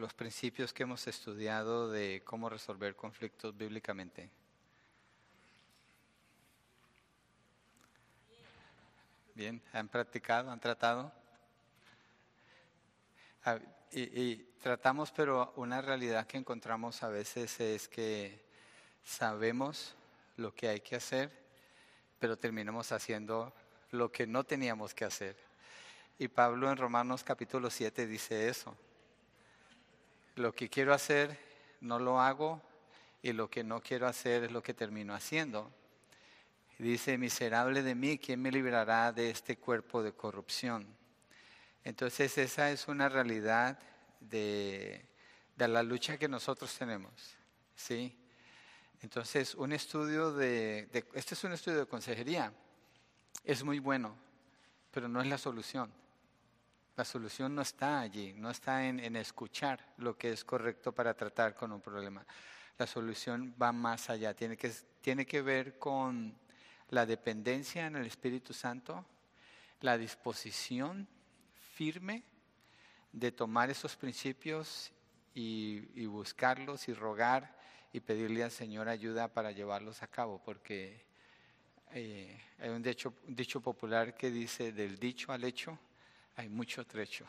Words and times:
los 0.00 0.14
principios 0.14 0.72
que 0.72 0.84
hemos 0.84 1.06
estudiado 1.06 1.90
de 1.90 2.22
cómo 2.24 2.48
resolver 2.48 2.96
conflictos 2.96 3.56
bíblicamente? 3.56 4.30
Bien, 9.34 9.62
¿han 9.72 9.88
practicado? 9.88 10.50
¿Han 10.50 10.58
tratado? 10.58 11.12
Ah, 13.44 13.58
y, 13.92 14.36
tratamos, 14.62 15.10
pero 15.12 15.52
una 15.56 15.82
realidad 15.82 16.26
que 16.26 16.38
encontramos 16.38 17.02
a 17.02 17.08
veces 17.08 17.60
es 17.60 17.88
que 17.88 18.40
sabemos 19.04 19.94
lo 20.36 20.54
que 20.54 20.68
hay 20.68 20.80
que 20.80 20.96
hacer, 20.96 21.30
pero 22.18 22.38
terminamos 22.38 22.92
haciendo 22.92 23.52
lo 23.90 24.10
que 24.10 24.26
no 24.26 24.44
teníamos 24.44 24.94
que 24.94 25.04
hacer. 25.04 25.36
Y 26.18 26.28
Pablo 26.28 26.70
en 26.70 26.76
Romanos 26.76 27.22
capítulo 27.22 27.70
7 27.70 28.06
dice 28.06 28.48
eso. 28.48 28.76
Lo 30.40 30.54
que 30.54 30.70
quiero 30.70 30.94
hacer 30.94 31.38
no 31.82 31.98
lo 31.98 32.18
hago 32.18 32.62
y 33.20 33.34
lo 33.34 33.50
que 33.50 33.62
no 33.62 33.82
quiero 33.82 34.06
hacer 34.06 34.44
es 34.44 34.52
lo 34.52 34.62
que 34.62 34.72
termino 34.72 35.14
haciendo. 35.14 35.70
Dice, 36.78 37.18
miserable 37.18 37.82
de 37.82 37.94
mí, 37.94 38.16
¿quién 38.16 38.40
me 38.40 38.50
librará 38.50 39.12
de 39.12 39.28
este 39.28 39.58
cuerpo 39.58 40.02
de 40.02 40.14
corrupción? 40.14 40.86
Entonces 41.84 42.38
esa 42.38 42.70
es 42.70 42.88
una 42.88 43.10
realidad 43.10 43.78
de, 44.18 45.04
la 45.58 45.82
lucha 45.82 46.16
que 46.16 46.26
nosotros 46.26 46.74
tenemos. 46.74 47.12
¿sí? 47.76 48.16
Entonces 49.02 49.54
un 49.54 49.74
estudio 49.74 50.32
de, 50.32 50.88
este 51.12 51.34
es 51.34 51.44
un 51.44 51.52
estudio 51.52 51.80
de 51.80 51.86
consejería, 51.86 52.50
es 53.44 53.62
muy 53.62 53.78
bueno, 53.78 54.16
pero 54.90 55.06
no 55.06 55.20
es 55.20 55.26
la 55.26 55.36
solución. 55.36 55.92
La 57.00 57.06
solución 57.06 57.54
no 57.54 57.62
está 57.62 58.00
allí, 58.00 58.34
no 58.34 58.50
está 58.50 58.86
en, 58.86 59.16
escuchar 59.16 59.94
lo 59.96 60.18
que 60.18 60.32
es 60.32 60.44
correcto 60.44 60.92
para 60.92 61.14
tratar 61.14 61.54
con 61.54 61.72
un 61.72 61.80
problema. 61.80 62.26
La 62.76 62.86
solución 62.86 63.54
va 63.58 63.72
más 63.72 64.10
allá, 64.10 64.34
tiene 64.34 64.54
que, 64.54 64.70
tiene 65.00 65.24
que 65.24 65.40
ver 65.40 65.78
con 65.78 66.38
la 66.90 67.06
dependencia 67.06 67.86
en 67.86 67.96
el 67.96 68.04
Espíritu 68.04 68.52
Santo, 68.52 69.06
la 69.80 69.96
disposición 69.96 71.08
firme 71.72 72.22
de 73.12 73.32
tomar 73.32 73.70
esos 73.70 73.96
principios 73.96 74.92
y, 75.32 76.04
buscarlos 76.04 76.86
y 76.86 76.92
rogar 76.92 77.56
y 77.94 78.00
pedirle 78.00 78.44
al 78.44 78.50
Señor 78.50 78.90
ayuda 78.90 79.28
para 79.28 79.52
llevarlos 79.52 80.02
a 80.02 80.06
cabo, 80.06 80.38
porque 80.44 81.02
eh, 81.92 82.38
hay 82.58 82.68
un 82.68 82.82
dicho, 82.82 83.14
un 83.26 83.34
dicho 83.34 83.62
popular 83.62 84.14
que 84.14 84.30
dice, 84.30 84.72
del 84.72 84.98
dicho 84.98 85.32
al 85.32 85.44
hecho 85.44 85.78
hay 86.40 86.48
mucho 86.48 86.86
trecho. 86.86 87.26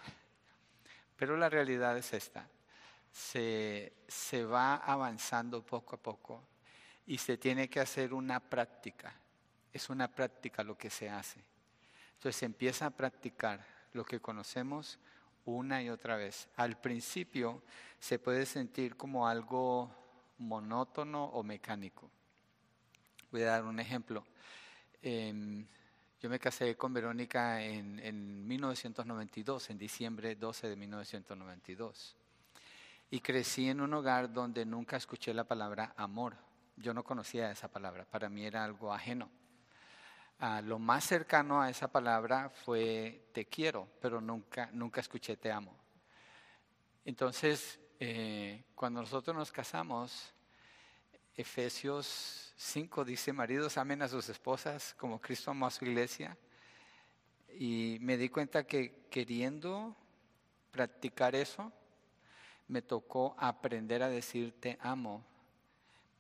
Pero 1.16 1.38
la 1.38 1.50
realidad 1.50 1.98
es 1.98 2.14
esta, 2.14 2.48
se, 3.12 3.94
se 4.08 4.44
va 4.44 4.76
avanzando 4.76 5.66
poco 5.66 5.96
a 5.96 6.02
poco 6.02 6.44
y 7.06 7.18
se 7.18 7.38
tiene 7.38 7.70
que 7.70 7.80
hacer 7.80 8.14
una 8.14 8.40
práctica 8.40 9.14
es 9.74 9.90
una 9.90 10.08
práctica 10.10 10.64
lo 10.64 10.78
que 10.78 10.90
se 10.90 11.10
hace. 11.10 11.40
Entonces 12.14 12.36
se 12.36 12.46
empieza 12.46 12.86
a 12.86 12.90
practicar 12.92 13.66
lo 13.94 14.04
que 14.04 14.20
conocemos 14.20 15.00
una 15.46 15.82
y 15.82 15.90
otra 15.90 16.18
vez. 16.18 16.50
Al 16.56 16.80
principio 16.80 17.64
se 18.00 18.20
puede 18.20 18.46
sentir 18.46 18.96
como 18.96 19.28
algo 19.28 19.90
monótono 20.38 21.26
o 21.26 21.44
mecánico. 21.44 22.10
Voy 23.32 23.44
a 23.44 23.48
dar 23.48 23.64
un 23.64 23.80
ejemplo. 23.80 24.26
Em, 25.02 25.66
yo 26.22 26.30
me 26.30 26.38
casé 26.38 26.78
con 26.78 26.94
Verónica 26.94 27.64
en, 27.64 27.98
en 27.98 28.48
1992, 28.48 29.72
en 29.72 29.78
diciembre 29.80 30.36
12 30.36 30.70
de 30.70 30.76
1992. 30.76 32.16
Y 33.10 33.20
crecí 33.22 33.68
en 33.68 33.82
un 33.82 33.92
hogar 33.96 34.32
donde 34.32 34.64
nunca 34.64 34.98
escuché 34.98 35.34
la 35.34 35.46
palabra 35.46 35.96
amor. 35.98 36.36
Yo 36.78 36.94
no 36.94 37.04
conocía 37.04 37.50
esa 37.50 37.70
palabra, 37.70 38.06
para 38.06 38.30
mí 38.30 38.46
era 38.46 38.64
algo 38.64 38.94
ajeno. 38.94 39.32
Ah, 40.38 40.62
lo 40.62 40.78
más 40.78 41.06
cercano 41.06 41.60
a 41.60 41.72
esa 41.72 41.92
palabra 41.92 42.52
fue 42.52 43.30
te 43.34 43.48
quiero, 43.48 43.88
pero 44.00 44.22
nunca, 44.22 44.70
nunca 44.74 45.02
escuché 45.02 45.38
te 45.38 45.52
amo. 45.52 45.76
Entonces, 47.04 47.80
eh, 48.00 48.64
cuando 48.76 49.02
nosotros 49.02 49.36
nos 49.36 49.52
casamos, 49.52 50.36
Efesios 51.36 52.54
5 52.58 53.06
dice, 53.06 53.34
maridos 53.34 53.78
amen 53.78 54.02
a 54.02 54.08
sus 54.08 54.30
esposas 54.30 54.94
como 54.98 55.20
Cristo 55.20 55.52
amó 55.52 55.68
a 55.68 55.72
su 55.72 55.86
iglesia. 55.86 56.38
Y 57.58 57.98
me 58.02 58.18
di 58.18 58.30
cuenta 58.30 58.64
que 58.66 59.06
queriendo 59.10 59.96
practicar 60.72 61.36
eso, 61.36 61.72
me 62.68 62.82
tocó 62.82 63.36
aprender 63.38 64.04
a 64.04 64.10
decir 64.10 64.54
te 64.60 64.78
amo 64.82 65.26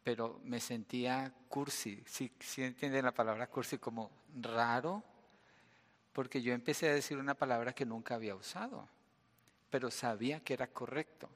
pero 0.04 0.40
me 0.44 0.60
sentía 0.60 1.32
cursi, 1.48 2.04
si 2.06 2.32
¿sí, 2.40 2.64
entienden 2.64 3.06
la 3.06 3.14
palabra 3.14 3.48
cursi 3.48 3.78
como 3.78 4.10
raro, 4.42 5.04
porque 6.14 6.42
yo 6.42 6.54
empecé 6.54 6.90
a 6.90 6.94
decir 6.94 7.18
una 7.18 7.36
palabra 7.36 7.74
que 7.74 7.86
nunca 7.86 8.16
había 8.16 8.36
usado, 8.36 8.88
pero 9.70 9.92
sabía 9.92 10.40
que 10.40 10.54
era 10.54 10.68
correcto, 10.68 11.30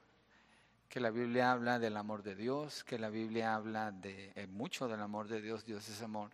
que 0.88 1.00
la 1.00 1.10
Biblia 1.10 1.52
habla 1.52 1.78
del 1.78 1.96
amor 1.96 2.22
de 2.22 2.34
Dios, 2.34 2.84
que 2.84 2.98
la 2.98 3.10
Biblia 3.10 3.54
habla 3.54 3.92
de 3.92 4.32
eh, 4.34 4.46
mucho 4.46 4.88
del 4.88 5.00
amor 5.00 5.28
de 5.28 5.40
Dios, 5.40 5.64
Dios 5.64 5.88
es 5.88 6.02
amor, 6.02 6.30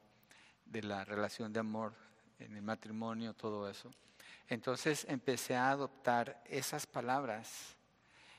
de 0.67 0.83
la 0.83 1.05
relación 1.05 1.53
de 1.53 1.61
amor 1.61 1.95
en 2.39 2.57
el 2.57 2.63
matrimonio, 2.63 3.35
todo 3.35 3.69
eso. 3.69 3.91
Entonces 4.49 5.07
empecé 5.09 5.57
a 5.57 5.71
adoptar 5.71 6.43
esas 6.47 6.87
palabras 6.87 7.77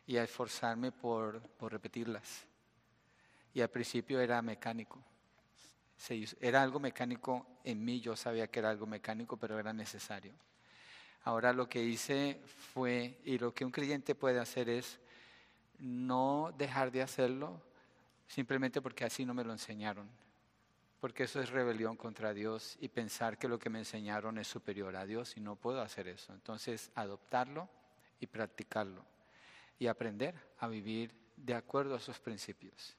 y 0.06 0.18
a 0.18 0.24
esforzarme 0.24 0.92
por, 0.92 1.42
por 1.42 1.72
repetirlas 1.72 2.46
y 3.54 3.62
al 3.62 3.70
principio 3.70 4.20
era 4.20 4.42
mecánico. 4.42 5.00
era 6.42 6.62
algo 6.62 6.80
mecánico 6.80 7.46
en 7.64 7.84
mí, 7.84 8.02
yo 8.02 8.16
sabía 8.16 8.48
que 8.48 8.60
era 8.60 8.70
algo 8.70 8.88
mecánico, 8.88 9.38
pero 9.38 9.60
era 9.60 9.72
necesario. 9.74 10.34
Ahora 11.24 11.54
lo 11.54 11.70
que 11.70 11.82
hice 11.82 12.42
fue, 12.74 13.20
y 13.24 13.38
lo 13.38 13.54
que 13.54 13.64
un 13.64 13.72
creyente 13.72 14.16
puede 14.16 14.40
hacer 14.40 14.70
es 14.70 15.00
no 15.84 16.54
dejar 16.58 16.92
de 16.92 17.02
hacerlo 17.02 17.62
simplemente 18.28 18.82
porque 18.82 19.04
así 19.04 19.26
no 19.26 19.34
me 19.34 19.44
lo 19.44 19.52
enseñaron. 19.52 20.10
Porque 21.00 21.24
eso 21.24 21.42
es 21.42 21.50
rebelión 21.50 21.98
contra 21.98 22.34
Dios 22.34 22.78
y 22.80 22.88
pensar 22.88 23.38
que 23.38 23.50
lo 23.50 23.60
que 23.60 23.70
me 23.70 23.80
enseñaron 23.80 24.38
es 24.38 24.48
superior 24.48 24.96
a 24.96 25.06
Dios 25.06 25.36
y 25.36 25.42
no 25.42 25.58
puedo 25.58 25.82
hacer 25.82 26.08
eso. 26.08 26.32
Entonces, 26.32 26.90
adoptarlo 26.96 27.68
y 28.22 28.28
practicarlo 28.28 29.04
y 29.78 29.88
aprender 29.88 30.34
a 30.60 30.68
vivir 30.70 31.14
de 31.36 31.54
acuerdo 31.54 31.96
a 31.96 31.98
esos 31.98 32.20
principios. 32.20 32.96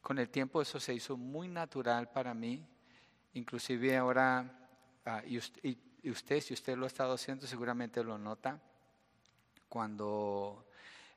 Con 0.00 0.18
el 0.18 0.30
tiempo 0.30 0.62
eso 0.62 0.80
se 0.80 0.94
hizo 0.94 1.18
muy 1.18 1.48
natural 1.48 2.10
para 2.10 2.32
mí, 2.32 2.66
inclusive 3.34 3.96
ahora, 3.96 4.68
ah, 5.04 5.22
y, 5.26 5.36
usted, 6.08 6.40
si 6.40 6.54
usted 6.54 6.76
lo 6.78 6.84
ha 6.84 6.88
estado 6.88 7.12
haciendo, 7.12 7.46
seguramente 7.46 8.02
lo 8.02 8.16
nota, 8.16 8.58
cuando 9.68 10.66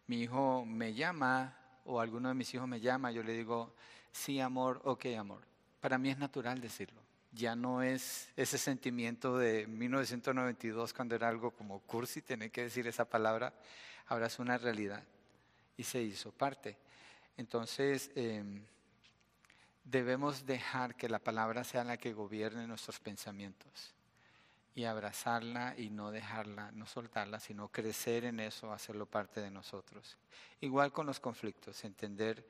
mi 0.07 0.21
hijo 0.21 0.65
me 0.65 0.93
llama 0.93 1.57
o 1.85 1.99
alguno 1.99 2.29
de 2.29 2.35
mis 2.35 2.53
hijos 2.53 2.67
me 2.67 2.79
llama, 2.79 3.11
yo 3.11 3.23
le 3.23 3.33
digo, 3.33 3.73
sí, 4.11 4.39
amor, 4.39 4.81
ok, 4.83 5.05
amor. 5.17 5.41
Para 5.79 5.97
mí 5.97 6.09
es 6.09 6.17
natural 6.17 6.61
decirlo. 6.61 7.01
Ya 7.31 7.55
no 7.55 7.83
es 7.83 8.29
ese 8.35 8.57
sentimiento 8.57 9.37
de 9.37 9.67
1992 9.67 10.93
cuando 10.93 11.15
era 11.15 11.27
algo 11.27 11.51
como 11.51 11.79
cursi 11.81 12.21
tener 12.21 12.49
que 12.49 12.63
decir 12.63 12.87
esa 12.87 13.05
palabra, 13.05 13.53
ahora 14.07 14.27
es 14.27 14.39
una 14.39 14.57
realidad 14.57 15.03
y 15.77 15.83
se 15.83 16.01
hizo 16.01 16.31
parte. 16.31 16.77
Entonces, 17.37 18.09
em, 18.15 18.63
debemos 19.83 20.45
dejar 20.45 20.95
que 20.95 21.09
la 21.09 21.19
palabra 21.19 21.63
sea 21.63 21.83
la 21.83 21.97
que 21.97 22.13
gobierne 22.13 22.65
nuestros 22.67 22.99
pensamientos 22.99 23.95
y 24.75 24.83
abrazarla 24.83 25.73
y 25.77 25.89
no 25.89 26.11
dejarla, 26.11 26.69
no 26.73 26.85
soltarla, 26.85 27.39
sino 27.39 27.69
crecer 27.69 28.25
en 28.25 28.41
eso, 28.41 28.73
hacerlo 28.73 29.05
parte 29.05 29.39
de 29.39 29.49
nosotros. 29.49 30.17
Igual 30.59 30.91
con 30.91 31.05
los 31.05 31.21
conflictos, 31.21 31.85
entender 31.85 32.45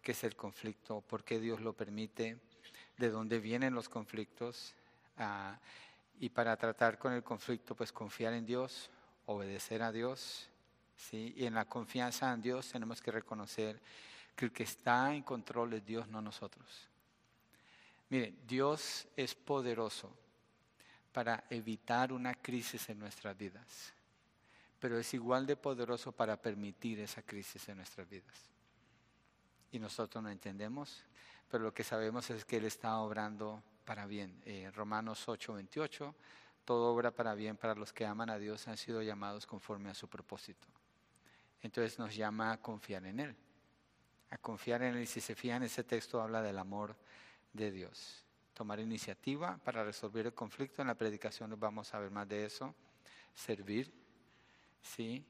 qué 0.00 0.12
es 0.12 0.24
el 0.24 0.34
conflicto, 0.34 1.02
por 1.02 1.22
qué 1.22 1.38
Dios 1.38 1.60
lo 1.60 1.74
permite, 1.74 2.38
de 2.96 3.10
dónde 3.10 3.40
vienen 3.40 3.74
los 3.74 3.90
conflictos, 3.90 4.74
ah, 5.18 5.58
y 6.18 6.30
para 6.30 6.56
tratar 6.56 6.98
con 6.98 7.12
el 7.12 7.22
conflicto, 7.22 7.74
pues 7.74 7.92
confiar 7.92 8.32
en 8.32 8.46
Dios, 8.46 8.90
obedecer 9.26 9.82
a 9.82 9.92
Dios, 9.92 10.48
¿sí? 10.96 11.34
y 11.36 11.44
en 11.44 11.52
la 11.52 11.66
confianza 11.66 12.32
en 12.32 12.40
Dios 12.40 12.72
tenemos 12.72 13.02
que 13.02 13.12
reconocer 13.12 13.82
que 14.34 14.46
el 14.46 14.52
que 14.52 14.62
está 14.62 15.14
en 15.14 15.22
control 15.22 15.74
es 15.74 15.84
Dios, 15.84 16.08
no 16.08 16.22
nosotros. 16.22 16.88
Miren, 18.08 18.38
Dios 18.46 19.06
es 19.14 19.34
poderoso 19.34 20.10
para 21.16 21.44
evitar 21.48 22.12
una 22.12 22.34
crisis 22.34 22.90
en 22.90 22.98
nuestras 22.98 23.34
vidas, 23.34 23.94
pero 24.78 24.98
es 24.98 25.14
igual 25.14 25.46
de 25.46 25.56
poderoso 25.56 26.12
para 26.12 26.36
permitir 26.36 27.00
esa 27.00 27.22
crisis 27.22 27.66
en 27.70 27.78
nuestras 27.78 28.06
vidas. 28.06 28.36
Y 29.72 29.78
nosotros 29.78 30.22
no 30.22 30.28
entendemos, 30.28 31.02
pero 31.50 31.64
lo 31.64 31.72
que 31.72 31.84
sabemos 31.84 32.28
es 32.28 32.44
que 32.44 32.58
Él 32.58 32.66
está 32.66 32.98
obrando 32.98 33.62
para 33.86 34.04
bien. 34.04 34.42
Eh, 34.44 34.70
Romanos 34.74 35.26
8, 35.26 35.54
28, 35.54 36.14
todo 36.66 36.92
obra 36.92 37.10
para 37.12 37.34
bien 37.34 37.56
para 37.56 37.74
los 37.74 37.94
que 37.94 38.04
aman 38.04 38.28
a 38.28 38.36
Dios, 38.36 38.68
han 38.68 38.76
sido 38.76 39.00
llamados 39.00 39.46
conforme 39.46 39.88
a 39.88 39.94
su 39.94 40.08
propósito. 40.08 40.66
Entonces 41.62 41.98
nos 41.98 42.14
llama 42.14 42.52
a 42.52 42.60
confiar 42.60 43.06
en 43.06 43.20
Él, 43.20 43.36
a 44.28 44.36
confiar 44.36 44.82
en 44.82 44.96
Él. 44.96 45.04
Y 45.04 45.06
si 45.06 45.22
se 45.22 45.34
fijan, 45.34 45.62
ese 45.62 45.82
texto 45.82 46.20
habla 46.20 46.42
del 46.42 46.58
amor 46.58 46.94
de 47.54 47.70
Dios. 47.70 48.25
Tomar 48.56 48.80
iniciativa 48.80 49.58
para 49.58 49.84
resolver 49.84 50.24
el 50.24 50.32
conflicto. 50.32 50.80
En 50.80 50.88
la 50.88 50.94
predicación 50.94 51.54
vamos 51.60 51.92
a 51.92 51.98
ver 51.98 52.10
más 52.10 52.26
de 52.26 52.46
eso. 52.46 52.74
Servir, 53.34 53.92
¿sí? 54.80 55.22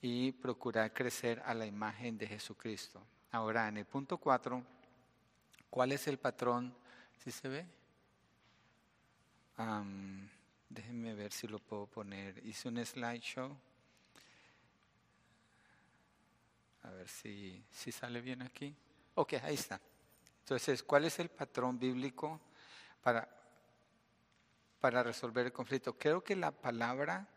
Y 0.00 0.32
procurar 0.32 0.92
crecer 0.92 1.40
a 1.46 1.54
la 1.54 1.64
imagen 1.64 2.18
de 2.18 2.26
Jesucristo. 2.26 3.00
Ahora, 3.30 3.68
en 3.68 3.76
el 3.76 3.84
punto 3.84 4.18
4, 4.18 4.60
¿cuál 5.70 5.92
es 5.92 6.08
el 6.08 6.18
patrón? 6.18 6.74
¿Sí 7.22 7.30
se 7.30 7.48
ve? 7.48 7.66
déjenme 10.68 11.14
ver 11.14 11.30
si 11.30 11.46
lo 11.46 11.60
puedo 11.60 11.86
poner. 11.86 12.44
Hice 12.44 12.66
un 12.66 12.84
slideshow. 12.84 13.56
A 16.82 16.90
ver 16.90 17.08
si, 17.08 17.62
si 17.70 17.92
sale 17.92 18.20
bien 18.20 18.42
aquí. 18.42 18.74
Ok, 19.14 19.34
ahí 19.34 19.54
está. 19.54 19.80
Entonces, 20.40 20.82
¿cuál 20.82 21.04
es 21.04 21.20
el 21.20 21.28
patrón 21.28 21.78
bíblico 21.78 22.40
para, 23.02 23.28
para 24.80 25.02
resolver 25.02 25.46
el 25.46 25.52
conflicto? 25.52 25.96
Creo 25.98 26.22
que 26.22 26.36
la 26.36 26.50
palabra 26.50 27.28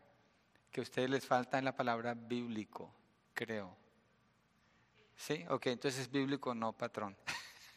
que 0.70 0.80
a 0.80 0.82
ustedes 0.82 1.10
les 1.10 1.26
falta 1.26 1.58
es 1.58 1.64
la 1.64 1.74
palabra 1.74 2.14
bíblico, 2.14 2.92
creo. 3.34 3.76
¿Sí? 5.16 5.44
Ok, 5.48 5.66
entonces 5.66 6.02
es 6.02 6.10
bíblico, 6.10 6.54
no 6.54 6.72
patrón. 6.72 7.16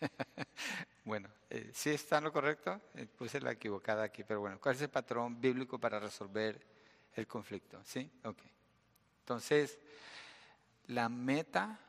bueno, 1.05 1.29
eh, 1.49 1.71
¿sí 1.73 1.89
está 1.91 2.19
lo 2.19 2.31
correcto? 2.33 2.81
Eh, 2.95 3.05
puse 3.05 3.39
la 3.39 3.51
equivocada 3.51 4.03
aquí, 4.03 4.23
pero 4.23 4.41
bueno, 4.41 4.59
¿cuál 4.59 4.75
es 4.75 4.81
el 4.81 4.89
patrón 4.89 5.39
bíblico 5.39 5.79
para 5.79 5.99
resolver 5.99 6.61
el 7.15 7.27
conflicto? 7.27 7.81
¿Sí? 7.85 8.11
Ok. 8.23 8.39
Entonces, 9.21 9.79
la 10.87 11.07
meta 11.07 11.79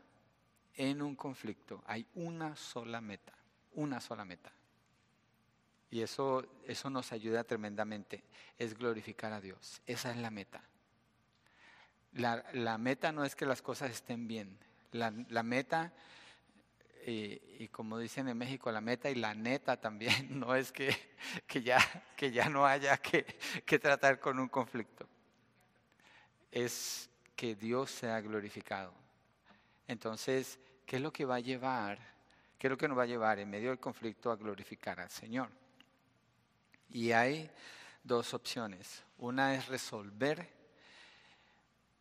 en 0.75 1.03
un 1.03 1.17
conflicto, 1.17 1.83
hay 1.87 2.07
una 2.15 2.55
sola 2.55 3.01
meta, 3.01 3.33
una 3.73 4.01
sola 4.01 4.25
meta. 4.25 4.53
Y 5.91 6.03
eso, 6.03 6.47
eso 6.67 6.89
nos 6.89 7.13
ayuda 7.13 7.45
tremendamente, 7.45 8.23
es 8.59 8.79
glorificar 8.79 9.33
a 9.33 9.41
Dios. 9.41 9.83
Esa 9.87 10.13
es 10.13 10.19
la 10.19 10.31
meta. 10.31 10.63
La, 12.13 12.45
la 12.53 12.79
meta 12.79 13.13
no 13.13 13.25
es 13.25 13.35
que 13.35 13.47
las 13.47 13.63
cosas 13.63 13.91
estén 13.91 14.29
bien. 14.29 14.59
La, 14.93 15.13
la 15.29 15.43
meta, 15.43 15.93
y, 17.07 17.69
como 17.69 17.99
dicen 17.99 18.29
en 18.29 18.39
México, 18.39 18.71
la 18.71 18.81
meta 18.81 19.11
y 19.11 19.15
la 19.15 19.35
neta 19.35 19.81
también, 19.81 20.39
no 20.39 20.55
es 20.55 20.71
que, 20.71 20.95
que, 21.47 21.63
ya, 21.63 21.79
que 22.17 22.31
ya 22.31 22.49
no 22.49 22.67
haya 22.67 22.97
que, 22.99 23.25
que 23.65 23.79
tratar 23.79 24.21
con 24.21 24.39
un 24.39 24.49
conflicto. 24.49 25.09
Es 26.51 27.11
que 27.35 27.55
Dios 27.55 27.91
sea 27.91 28.21
glorificado. 28.21 28.93
Entonces, 29.89 30.59
¿qué 30.87 30.97
es 30.97 31.03
lo 31.03 31.13
que 31.13 31.25
va 31.25 31.37
a 31.37 31.41
llevar? 31.41 31.99
¿Qué 32.59 32.67
es 32.67 32.71
lo 32.71 32.77
que 32.77 32.87
nos 32.87 32.99
va 32.99 33.05
a 33.05 33.07
llevar 33.07 33.39
en 33.39 33.49
medio 33.49 33.71
del 33.71 33.81
conflicto 33.81 34.31
a 34.31 34.37
glorificar 34.37 35.01
al 35.01 35.11
Señor? 35.11 35.51
Y 36.93 37.13
hay 37.13 37.51
dos 38.03 38.35
opciones. 38.35 39.03
Una 39.19 39.55
es 39.55 39.69
resolver 39.69 40.49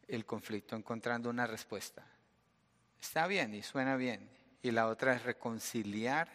el 0.07 0.25
conflicto 0.25 0.75
encontrando 0.75 1.29
una 1.29 1.45
respuesta. 1.45 2.05
Está 3.01 3.27
bien 3.27 3.53
y 3.53 3.63
suena 3.63 3.95
bien. 3.95 4.29
Y 4.61 4.71
la 4.71 4.87
otra 4.87 5.13
es 5.13 5.23
reconciliar, 5.23 6.29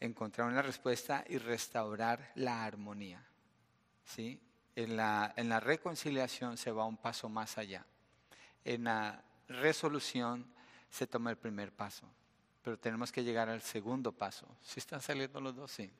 encontrar 0.00 0.48
una 0.48 0.62
respuesta 0.62 1.24
y 1.28 1.38
restaurar 1.38 2.32
la 2.34 2.64
armonía. 2.64 3.24
¿Sí? 4.04 4.40
En 4.76 4.96
la, 4.96 5.32
en 5.36 5.48
la 5.48 5.60
reconciliación 5.60 6.56
se 6.56 6.70
va 6.70 6.86
un 6.86 6.96
paso 6.96 7.28
más 7.28 7.58
allá 7.58 7.84
en 8.64 8.84
la 8.84 9.22
resolución 9.48 10.46
se 10.90 11.06
toma 11.06 11.30
el 11.30 11.36
primer 11.36 11.72
paso, 11.72 12.06
pero 12.62 12.78
tenemos 12.78 13.10
que 13.10 13.24
llegar 13.24 13.48
al 13.48 13.62
segundo 13.62 14.12
paso. 14.12 14.46
¿Sí 14.60 14.78
están 14.78 15.00
saliendo 15.00 15.40
los 15.40 15.54
dos? 15.54 15.70
Sí. 15.70 15.90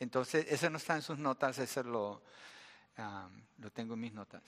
Entonces, 0.00 0.46
eso 0.48 0.68
no 0.70 0.78
está 0.78 0.96
en 0.96 1.02
sus 1.02 1.18
notas, 1.18 1.58
eso 1.58 1.82
lo, 1.82 2.22
lo 3.58 3.70
tengo 3.70 3.94
en 3.94 4.00
mis 4.00 4.12
notas. 4.12 4.42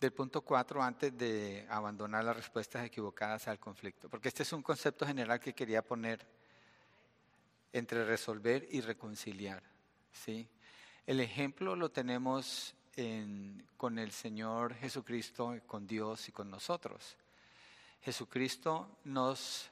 Del 0.00 0.12
punto 0.12 0.42
4, 0.42 0.82
antes 0.82 1.18
de 1.18 1.66
abandonar 1.68 2.24
las 2.24 2.36
respuestas 2.36 2.84
equivocadas 2.84 3.48
al 3.48 3.58
conflicto, 3.58 4.08
porque 4.08 4.28
este 4.28 4.44
es 4.44 4.52
un 4.52 4.62
concepto 4.62 5.04
general 5.04 5.40
que 5.40 5.54
quería 5.54 5.82
poner 5.82 6.24
entre 7.72 8.04
resolver 8.04 8.68
y 8.70 8.80
reconciliar. 8.80 9.62
¿sí? 10.12 10.48
El 11.06 11.20
ejemplo 11.20 11.74
lo 11.74 11.90
tenemos 11.90 12.74
con 13.76 13.98
el 13.98 14.10
Señor 14.10 14.74
Jesucristo, 14.74 15.56
con 15.66 15.86
Dios 15.86 16.28
y 16.28 16.32
con 16.32 16.50
nosotros. 16.50 17.16
Jesucristo 18.02 18.98
nos 19.04 19.70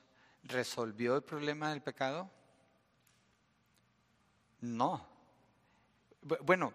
resolvió 0.49 1.17
el 1.17 1.23
problema 1.23 1.71
del 1.71 1.83
pecado. 1.83 2.31
No. 4.61 5.07
Bueno, 6.23 6.73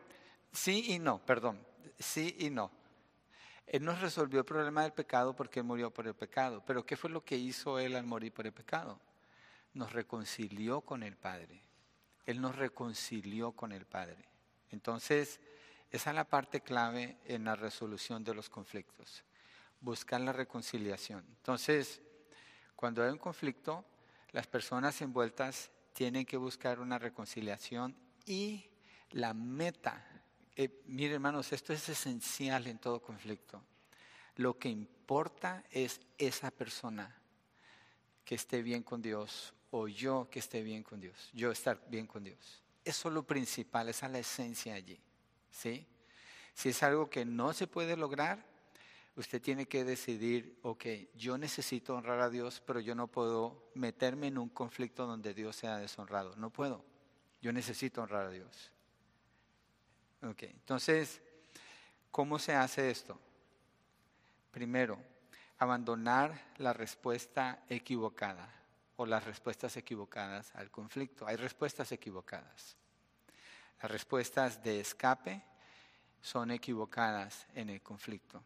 sí 0.52 0.94
y 0.94 1.00
no, 1.00 1.20
perdón. 1.26 1.60
Sí 2.00 2.36
y 2.40 2.50
no. 2.50 2.72
Él 3.68 3.86
nos 3.86 4.02
resolvió 4.02 4.40
el 4.40 4.46
problema 4.46 4.84
del 4.84 4.94
pecado 4.94 5.36
porque 5.36 5.62
Él 5.62 5.66
murió 5.66 5.92
por 5.92 6.08
el 6.08 6.14
pecado. 6.14 6.64
Pero 6.66 6.86
¿qué 6.86 6.98
fue 6.98 7.10
lo 7.10 7.24
que 7.24 7.38
hizo 7.38 7.80
Él 7.80 7.96
al 7.96 8.06
morir 8.06 8.34
por 8.34 8.46
el 8.46 8.54
pecado? 8.54 9.00
Nos 9.74 9.94
reconcilió 9.94 10.82
con 10.82 11.04
el 11.04 11.16
Padre. 11.16 11.64
Él 12.26 12.42
nos 12.42 12.56
reconcilió 12.56 13.54
con 13.54 13.72
el 13.72 13.86
Padre. 13.86 14.26
Entonces, 14.72 15.40
esa 15.92 16.10
es 16.12 16.16
la 16.16 16.24
parte 16.24 16.62
clave 16.62 17.18
en 17.26 17.46
la 17.46 17.56
resolución 17.56 18.24
de 18.24 18.34
los 18.34 18.50
conflictos, 18.50 19.24
buscar 19.82 20.22
la 20.22 20.32
reconciliación. 20.32 21.26
Entonces, 21.38 22.02
cuando 22.82 23.04
hay 23.04 23.12
un 23.12 23.20
conflicto, 23.20 23.86
las 24.32 24.48
personas 24.48 25.00
envueltas 25.04 25.70
tienen 25.94 26.26
que 26.26 26.36
buscar 26.36 26.80
una 26.80 26.98
reconciliación 26.98 27.96
y 28.26 28.72
la 29.12 29.36
meta, 29.36 30.04
eh, 30.56 30.82
mire 30.88 31.14
hermanos, 31.14 31.54
esto 31.54 31.74
es 31.74 31.88
esencial 31.90 32.66
en 32.66 32.80
todo 32.80 33.00
conflicto. 33.00 33.64
Lo 34.38 34.58
que 34.58 34.70
importa 34.70 35.64
es 35.70 36.02
esa 36.18 36.50
persona 36.50 37.16
que 38.26 38.34
esté 38.34 38.64
bien 38.64 38.82
con 38.82 39.00
Dios 39.00 39.54
o 39.70 39.88
yo 39.88 40.28
que 40.32 40.40
esté 40.40 40.64
bien 40.64 40.82
con 40.82 41.00
Dios, 41.00 41.30
yo 41.34 41.52
estar 41.52 41.88
bien 41.88 42.08
con 42.08 42.24
Dios. 42.24 42.64
Eso 42.84 43.10
es 43.10 43.14
lo 43.14 43.22
principal, 43.28 43.90
esa 43.90 44.08
es 44.08 44.12
la 44.12 44.20
esencia 44.20 44.74
allí. 44.74 45.00
¿sí? 45.52 45.86
Si 46.56 46.70
es 46.70 46.82
algo 46.82 47.12
que 47.12 47.26
no 47.26 47.54
se 47.54 47.68
puede 47.68 47.96
lograr, 47.96 48.44
usted 49.16 49.42
tiene 49.42 49.68
que 49.68 49.84
decidir, 49.84 50.60
ok, 50.62 50.86
yo 51.16 51.38
necesito 51.38 51.96
honrar 51.96 52.20
a 52.22 52.30
Dios, 52.30 52.62
pero 52.66 52.80
yo 52.80 52.96
no 52.96 53.08
puedo 53.08 53.72
meterme 53.74 54.28
en 54.28 54.38
un 54.38 54.50
conflicto 54.50 55.06
donde 55.06 55.34
Dios 55.34 55.56
sea 55.56 55.78
deshonrado. 55.78 56.36
No 56.36 56.50
puedo. 56.50 56.86
Yo 57.42 57.52
necesito 57.52 58.02
honrar 58.02 58.28
a 58.28 58.30
Dios. 58.30 58.72
Ok, 60.24 60.44
entonces, 60.44 61.22
¿cómo 62.12 62.38
se 62.38 62.54
hace 62.54 62.92
esto? 62.92 63.20
Primero, 64.52 65.00
abandonar 65.58 66.54
la 66.58 66.74
respuesta 66.74 67.64
equivocada 67.70 68.54
o 68.98 69.06
las 69.06 69.24
respuestas 69.26 69.78
equivocadas 69.78 70.54
al 70.56 70.70
conflicto. 70.70 71.26
Hay 71.26 71.36
respuestas 71.36 71.92
equivocadas. 71.92 72.78
Las 73.82 73.92
respuestas 73.92 74.62
de 74.64 74.80
escape 74.80 75.44
son 76.22 76.52
equivocadas 76.52 77.48
en 77.56 77.70
el 77.70 77.82
conflicto. 77.82 78.44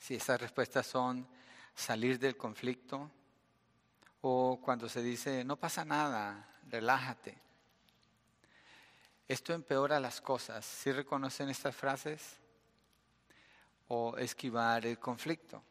Si 0.00 0.14
esas 0.14 0.40
respuestas 0.40 0.86
son 0.86 1.26
salir 1.74 2.18
del 2.18 2.36
conflicto 2.36 3.10
o 4.20 4.60
cuando 4.62 4.88
se 4.88 5.02
dice 5.02 5.44
no 5.44 5.56
pasa 5.56 5.84
nada, 5.84 6.48
relájate. 6.68 7.38
Esto 9.26 9.52
empeora 9.52 10.00
las 10.00 10.20
cosas. 10.20 10.64
¿Sí 10.64 10.90
reconocen 10.90 11.50
estas 11.50 11.76
frases? 11.76 12.38
O 13.88 14.16
esquivar 14.16 14.86
el 14.86 14.98
conflicto. 14.98 15.62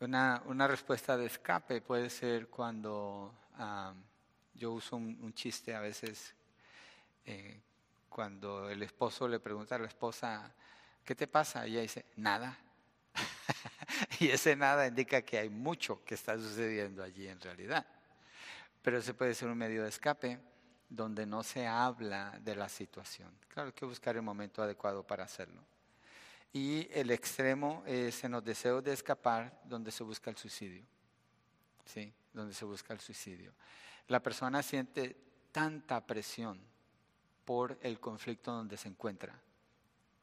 Una, 0.00 0.42
una 0.46 0.66
respuesta 0.66 1.16
de 1.16 1.26
escape 1.26 1.80
puede 1.80 2.10
ser 2.10 2.48
cuando 2.48 3.34
ah, 3.56 3.94
yo 4.54 4.72
uso 4.72 4.96
un, 4.96 5.32
chiste 5.34 5.74
a 5.74 5.80
veces 5.80 6.34
eh, 7.24 7.60
cuando 8.08 8.68
el 8.68 8.82
esposo 8.82 9.26
le 9.28 9.40
pregunta 9.40 9.76
a 9.76 9.78
la 9.78 9.86
esposa, 9.86 10.52
¿qué 11.10 11.16
te 11.16 11.26
pasa? 11.26 11.66
Y 11.66 11.72
ella 11.72 11.82
dice, 11.82 12.04
nada. 12.14 12.56
y 14.20 14.28
ese 14.28 14.54
nada 14.54 14.86
indica 14.86 15.22
que 15.22 15.38
hay 15.38 15.48
mucho 15.48 16.04
que 16.04 16.14
está 16.14 16.38
sucediendo 16.38 17.02
allí 17.02 17.26
en 17.26 17.40
realidad. 17.40 17.84
Pero 18.80 18.98
ese 18.98 19.12
puede 19.12 19.34
ser 19.34 19.48
un 19.48 19.58
medio 19.58 19.82
de 19.82 19.88
escape 19.88 20.38
donde 20.88 21.26
no 21.26 21.42
se 21.42 21.66
habla 21.66 22.38
de 22.40 22.54
la 22.54 22.68
situación. 22.68 23.36
Claro, 23.48 23.70
hay 23.70 23.72
que 23.72 23.86
buscar 23.86 24.14
el 24.14 24.22
momento 24.22 24.62
adecuado 24.62 25.04
para 25.04 25.24
hacerlo. 25.24 25.60
Y 26.52 26.86
el 26.92 27.10
extremo 27.10 27.82
es 27.86 28.22
en 28.22 28.30
los 28.30 28.44
deseos 28.44 28.84
de 28.84 28.92
escapar, 28.92 29.60
donde 29.64 29.90
se 29.90 30.04
busca 30.04 30.30
el 30.30 30.36
suicidio. 30.36 30.84
¿Sí? 31.86 32.14
Donde 32.32 32.54
se 32.54 32.64
busca 32.64 32.94
el 32.94 33.00
suicidio. 33.00 33.52
La 34.06 34.22
persona 34.22 34.62
siente 34.62 35.16
tanta 35.50 36.06
presión 36.06 36.60
por 37.44 37.76
el 37.82 37.98
conflicto 37.98 38.52
donde 38.52 38.76
se 38.76 38.86
encuentra. 38.86 39.36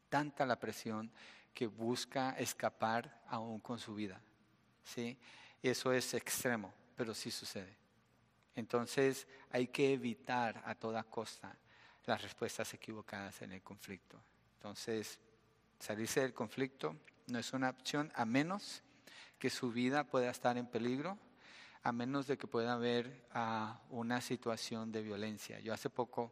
Tanta 0.09 0.45
la 0.45 0.59
presión 0.59 1.11
que 1.53 1.67
busca 1.67 2.31
escapar 2.37 3.23
aún 3.27 3.59
con 3.59 3.79
su 3.79 3.95
vida. 3.95 4.21
¿sí? 4.83 5.17
Eso 5.61 5.91
es 5.91 6.13
extremo, 6.13 6.73
pero 6.95 7.13
sí 7.13 7.31
sucede. 7.31 7.75
Entonces 8.55 9.27
hay 9.49 9.67
que 9.67 9.93
evitar 9.93 10.61
a 10.65 10.75
toda 10.75 11.03
costa 11.03 11.55
las 12.05 12.21
respuestas 12.21 12.73
equivocadas 12.73 13.41
en 13.41 13.51
el 13.51 13.61
conflicto. 13.61 14.21
Entonces, 14.55 15.19
salirse 15.79 16.21
del 16.21 16.33
conflicto 16.33 16.95
no 17.27 17.39
es 17.39 17.53
una 17.53 17.69
opción 17.69 18.11
a 18.15 18.25
menos 18.25 18.83
que 19.37 19.49
su 19.49 19.71
vida 19.71 20.03
pueda 20.03 20.31
estar 20.31 20.57
en 20.57 20.67
peligro, 20.67 21.17
a 21.83 21.91
menos 21.91 22.27
de 22.27 22.37
que 22.37 22.47
pueda 22.47 22.73
haber 22.73 23.25
ah, 23.33 23.81
una 23.89 24.21
situación 24.21 24.91
de 24.91 25.01
violencia. 25.01 25.59
Yo 25.59 25.73
hace 25.73 25.89
poco 25.89 26.31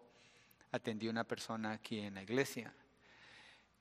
atendí 0.71 1.07
a 1.07 1.11
una 1.11 1.23
persona 1.23 1.71
aquí 1.71 1.99
en 1.99 2.15
la 2.15 2.23
iglesia 2.23 2.73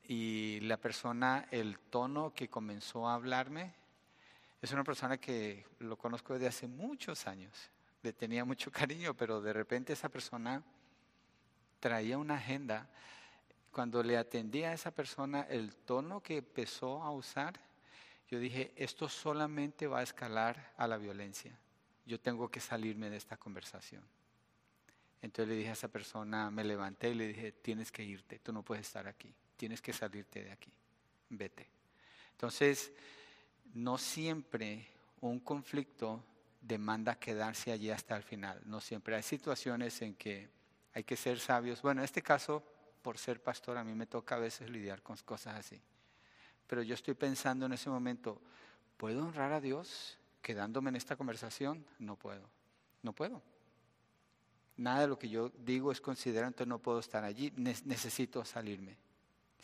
y 0.07 0.61
la 0.61 0.77
persona, 0.77 1.49
el 1.51 1.79
tono 1.79 2.35
que 2.35 2.49
comenzó 2.49 3.09
a 3.09 3.15
hablarme, 3.15 3.75
es 4.61 4.73
una 4.73 4.85
persona 4.85 5.19
que 5.19 5.67
lo 5.81 5.97
conozco 5.97 6.35
desde 6.35 6.47
hace 6.47 6.67
muchos 6.67 7.27
años, 7.27 7.71
le 8.03 8.13
tenía 8.13 8.45
mucho 8.45 8.71
cariño, 8.71 9.15
pero 9.15 9.41
de 9.41 9.53
repente 9.53 9.93
esa 9.93 10.09
persona 10.09 10.63
traía 11.81 12.19
una 12.19 12.37
agenda. 12.37 12.89
Cuando 13.71 14.03
le 14.03 14.17
atendí 14.17 14.63
a 14.63 14.73
esa 14.73 14.91
persona, 14.91 15.43
el 15.43 15.75
tono 15.75 16.23
que 16.23 16.39
empezó 16.39 17.03
a 17.03 17.11
usar, 17.11 17.59
yo 18.29 18.39
dije, 18.39 18.73
esto 18.77 19.09
solamente 19.09 19.87
va 19.87 20.01
a 20.01 20.03
escalar 20.03 20.73
a 20.77 20.87
la 20.87 20.97
violencia. 20.97 21.59
Yo 22.07 22.21
tengo 22.21 22.51
que 22.51 22.61
salirme 22.61 23.11
de 23.11 23.17
esta 23.17 23.37
conversación. 23.37 24.03
Entonces 25.23 25.49
le 25.49 25.57
dije 25.57 25.71
a 25.71 25.73
esa 25.73 25.89
persona, 25.89 26.51
me 26.51 26.65
levanté 26.65 27.11
y 27.11 27.15
le 27.15 27.29
dije, 27.29 27.53
tienes 27.53 27.91
que 27.91 28.05
irte, 28.05 28.39
tú 28.39 28.53
no 28.53 28.63
puedes 28.63 28.87
estar 28.87 29.07
aquí, 29.09 29.35
tienes 29.65 29.81
que 29.81 29.95
salirte 29.95 30.45
de 30.45 30.53
aquí, 30.53 30.71
vete. 31.31 31.67
Entonces, 32.33 32.93
no 33.73 33.97
siempre 33.97 34.87
un 35.23 35.41
conflicto 35.41 36.23
demanda 36.61 37.19
quedarse 37.19 37.73
allí 37.73 37.89
hasta 37.89 38.15
el 38.15 38.23
final, 38.23 38.61
no 38.67 38.79
siempre. 38.83 39.17
Hay 39.17 39.23
situaciones 39.23 40.03
en 40.03 40.17
que 40.17 40.51
hay 40.93 41.03
que 41.03 41.17
ser 41.17 41.41
sabios. 41.41 41.81
Bueno, 41.81 42.03
en 42.03 42.05
este 42.05 42.21
caso, 42.21 42.63
por 43.01 43.17
ser 43.17 43.43
pastor, 43.43 43.79
a 43.79 43.85
mí 43.85 43.95
me 43.95 44.05
toca 44.05 44.35
a 44.35 44.39
veces 44.39 44.69
lidiar 44.69 45.01
con 45.01 45.17
cosas 45.25 45.55
así. 45.55 45.81
Pero 46.67 46.83
yo 46.83 46.93
estoy 46.93 47.15
pensando 47.15 47.65
en 47.65 47.73
ese 47.73 47.89
momento, 47.89 48.39
¿puedo 48.99 49.25
honrar 49.25 49.51
a 49.51 49.63
Dios 49.63 50.19
quedándome 50.43 50.91
en 50.91 50.97
esta 50.97 51.17
conversación? 51.17 51.87
No 51.99 52.17
puedo, 52.17 52.51
no 53.01 53.15
puedo. 53.15 53.41
Nada 54.77 55.01
de 55.01 55.09
lo 55.09 55.19
que 55.19 55.31
yo 55.31 55.49
digo 55.57 55.91
es 55.91 56.03
considerado, 56.03 56.49
entonces 56.49 56.69
no 56.69 56.81
puedo 56.81 56.99
estar 56.99 57.25
allí, 57.25 57.51
necesito 57.57 58.45
salirme. 58.45 58.99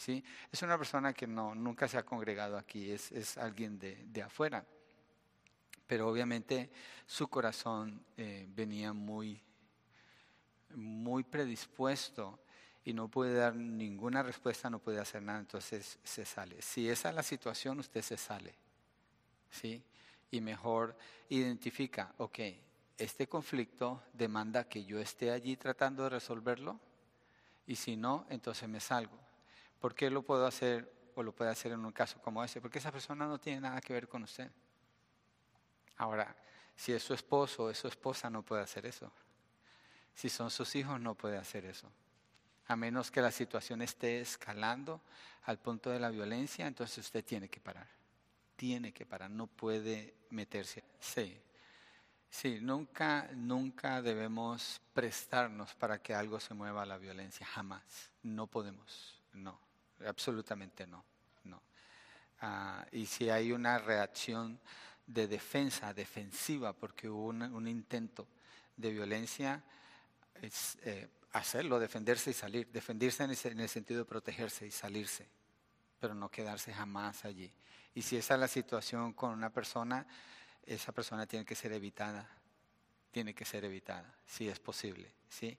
¿Sí? 0.01 0.25
Es 0.51 0.63
una 0.63 0.79
persona 0.79 1.13
que 1.13 1.27
no, 1.27 1.55
nunca 1.55 1.87
se 1.87 1.99
ha 1.99 2.05
congregado 2.05 2.57
aquí, 2.57 2.91
es, 2.91 3.13
es 3.13 3.37
alguien 3.37 3.79
de, 3.79 3.97
de, 4.07 4.23
afuera. 4.23 4.65
Pero 5.87 6.09
obviamente 6.09 6.71
su 7.07 7.29
corazón 7.29 8.03
eh, 8.17 8.47
venía 8.49 8.95
muy, 8.95 9.43
muy 10.75 11.23
predispuesto 11.23 12.41
y 12.83 12.95
no 12.95 13.09
puede 13.09 13.35
dar 13.35 13.55
ninguna 13.55 14.23
respuesta, 14.23 14.71
no 14.71 14.79
puede 14.79 15.01
hacer 15.01 15.23
nada, 15.23 15.41
entonces 15.41 15.99
se 16.03 16.25
sale. 16.25 16.63
Si 16.63 16.89
esa 16.89 17.11
es 17.11 17.15
la 17.15 17.23
situación, 17.23 17.79
usted 17.79 18.01
se 18.01 18.17
sale. 18.17 18.55
¿sí? 19.51 19.83
Y 20.31 20.41
mejor 20.41 20.97
identifica, 21.29 22.15
ok, 22.17 22.39
este 22.97 23.29
conflicto 23.29 24.05
demanda 24.15 24.65
que 24.65 24.83
yo 24.85 24.99
esté 24.99 25.31
allí 25.31 25.57
tratando 25.57 26.05
de 26.05 26.11
resolverlo 26.11 26.81
y 27.67 27.77
si 27.77 27.97
no, 27.97 28.25
entonces 28.31 28.67
me 28.67 28.81
salgo. 28.81 29.30
¿Por 29.81 29.95
qué 29.95 30.11
lo 30.11 30.23
puedo 30.23 30.47
hacer 30.47 31.11
o 31.15 31.23
lo 31.23 31.33
puede 31.33 31.51
hacer 31.51 31.73
en 31.73 31.85
un 31.85 31.93
caso 31.93 32.21
como 32.21 32.45
ese? 32.45 32.61
Porque 32.61 32.79
esa 32.79 32.93
persona 32.93 33.27
no 33.27 33.41
tiene 33.41 33.63
nada 33.63 33.81
que 33.81 33.93
ver 33.93 34.09
con 34.09 34.23
usted. 34.23 34.51
Ahora, 35.97 36.37
si 36.77 36.93
es 36.93 37.03
su 37.03 37.15
esposo 37.15 37.65
o 37.65 37.71
es 37.71 37.79
su 37.79 37.89
esposa, 37.89 38.31
no 38.31 38.43
puede 38.43 38.63
hacer 38.63 38.87
eso. 38.87 39.11
Si 40.15 40.29
son 40.29 40.51
sus 40.51 40.77
hijos, 40.77 41.01
no 41.01 41.15
puede 41.15 41.39
hacer 41.39 41.65
eso. 41.65 41.91
A 42.69 42.77
menos 42.77 43.11
que 43.11 43.21
la 43.21 43.33
situación 43.33 43.83
esté 43.83 44.21
escalando 44.21 45.01
al 45.45 45.59
punto 45.59 45.91
de 45.91 45.99
la 45.99 46.11
violencia, 46.11 46.67
entonces 46.67 46.99
usted 46.99 47.25
tiene 47.25 47.49
que 47.49 47.61
parar. 47.61 47.89
Tiene 48.57 48.93
que 48.93 49.07
parar, 49.07 49.31
no 49.31 49.47
puede 49.47 50.15
meterse. 50.31 50.85
Sí, 51.01 51.41
Sí, 52.31 52.59
nunca, 52.63 53.29
nunca 53.35 54.01
debemos 54.01 54.81
prestarnos 54.95 55.75
para 55.75 56.01
que 56.01 56.15
algo 56.15 56.39
se 56.39 56.55
mueva 56.55 56.83
a 56.83 56.87
la 56.87 56.97
violencia, 56.97 57.45
jamás. 57.45 58.11
No 58.23 58.47
podemos, 58.47 59.21
no, 59.33 59.59
absolutamente 60.07 60.87
no, 60.87 61.05
no. 61.45 61.63
Ah, 62.41 62.87
y 62.93 63.07
si 63.07 63.31
hay 63.31 63.53
una 63.53 63.79
reacción 63.79 64.59
de 65.07 65.27
defensa, 65.27 65.93
defensiva, 65.93 66.73
porque 66.73 67.09
hubo 67.09 67.29
un, 67.29 67.69
intento 67.69 68.29
de 68.77 68.91
violencia, 68.91 69.63
es 70.41 70.79
eh, 70.83 71.09
hacerlo, 71.33 71.79
defenderse 71.79 72.31
y 72.31 72.35
salir, 72.35 72.69
defenderse 72.69 73.25
en, 73.25 73.31
en 73.31 73.61
el 73.61 73.69
sentido 73.69 74.01
de 74.01 74.05
protegerse 74.05 74.67
y 74.67 74.71
salirse, 74.71 75.27
pero 75.99 76.15
no 76.15 76.31
quedarse 76.31 76.73
jamás 76.73 77.25
allí. 77.25 77.53
Y 77.95 78.03
si 78.03 78.17
esa 78.17 78.35
es 78.35 78.41
la 78.41 78.49
situación 78.49 79.13
con 79.13 79.33
una 79.33 79.51
persona, 79.51 80.07
esa 80.65 80.93
persona 80.93 81.27
tiene 81.27 81.45
que 81.45 81.55
ser 81.55 81.73
evitada, 81.73 82.29
tiene 83.11 83.35
que 83.35 83.45
ser 83.45 83.65
evitada, 83.65 84.15
si 84.25 84.49
es 84.49 84.61
posible, 84.61 85.13
¿sí? 85.29 85.59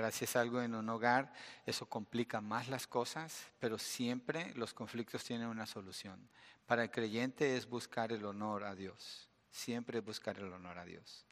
Ahora, 0.00 0.12
si 0.12 0.24
es 0.24 0.34
algo 0.34 0.62
en 0.62 0.74
un 0.74 0.88
hogar, 0.88 1.30
eso 1.66 1.84
complica 1.84 2.40
más 2.40 2.68
las 2.68 2.86
cosas, 2.86 3.44
pero 3.58 3.78
siempre 3.78 4.50
los 4.54 4.72
conflictos 4.72 5.22
tienen 5.24 5.46
una 5.46 5.66
solución. 5.66 6.26
Para 6.64 6.84
el 6.84 6.90
creyente 6.90 7.54
es 7.54 7.68
buscar 7.68 8.10
el 8.10 8.24
honor 8.24 8.64
a 8.64 8.74
Dios, 8.74 9.28
siempre 9.50 10.00
buscar 10.00 10.38
el 10.38 10.50
honor 10.50 10.78
a 10.78 10.86
Dios. 10.86 11.26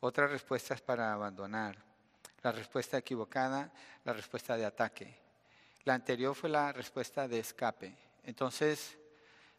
Otra 0.00 0.26
respuesta 0.26 0.72
es 0.72 0.80
para 0.80 1.12
abandonar. 1.12 1.84
La 2.42 2.50
respuesta 2.50 2.96
equivocada, 2.96 3.70
la 4.04 4.14
respuesta 4.14 4.56
de 4.56 4.64
ataque. 4.64 5.20
La 5.84 5.92
anterior 5.92 6.34
fue 6.34 6.48
la 6.48 6.72
respuesta 6.72 7.28
de 7.28 7.40
escape. 7.40 7.94
Entonces, 8.24 8.96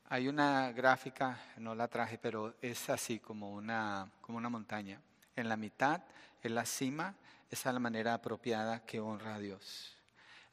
hay 0.06 0.28
una 0.28 0.72
gráfica, 0.72 1.40
no 1.58 1.76
la 1.76 1.88
traje, 1.88 2.18
pero 2.18 2.56
es 2.64 2.90
así 2.90 3.20
como 3.20 3.52
una, 3.52 4.12
como 4.22 4.40
una 4.40 4.50
montaña. 4.50 5.00
En 5.36 5.48
la 5.48 5.56
mitad, 5.56 6.02
en 6.42 6.56
la 6.56 6.66
cima, 6.66 7.16
esa 7.54 7.70
es 7.70 7.74
la 7.74 7.80
manera 7.80 8.16
apropiada 8.16 8.84
que 8.84 9.00
honra 9.00 9.36
a 9.36 9.40
Dios. 9.40 9.96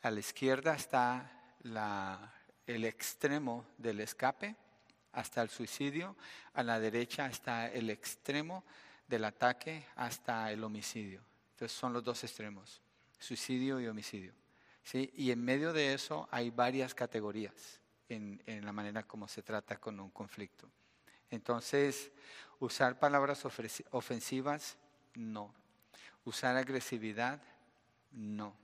A 0.02 0.11
la 0.11 0.21
izquierda 0.21 0.75
está 0.75 1.33
el 2.66 2.85
extremo 2.85 3.66
del 3.78 4.00
escape 4.00 4.54
hasta 5.12 5.40
el 5.40 5.49
suicidio. 5.49 6.14
A 6.52 6.62
la 6.62 6.78
derecha 6.78 7.26
está 7.26 7.69
el 7.69 7.88
extremo 7.88 8.64
del 9.09 9.25
ataque 9.25 9.87
hasta 9.97 10.52
el 10.52 10.62
homicidio. 10.62 11.23
Entonces 11.52 11.76
son 11.76 11.95
los 11.95 12.04
dos 12.04 12.23
extremos, 12.23 12.83
suicidio 13.19 13.80
y 13.80 13.87
homicidio. 13.87 14.35
¿sí? 14.83 15.11
Y 15.14 15.30
en 15.30 15.42
medio 15.42 15.73
de 15.73 15.95
eso 15.95 16.28
hay 16.30 16.50
varias 16.50 16.95
categorías 16.95 17.80
en, 18.11 18.42
la 18.62 18.73
manera 18.73 19.04
como 19.04 19.26
se 19.26 19.42
trata 19.42 19.78
con 19.78 19.99
un 20.00 20.11
conflicto. 20.11 20.71
Entonces, 21.30 22.11
usar 22.59 22.99
palabras 22.99 23.42
ofensivas, 23.90 24.76
no. 25.14 25.60
Usar 26.24 26.56
agresividad, 26.56 27.42
no. 28.12 28.54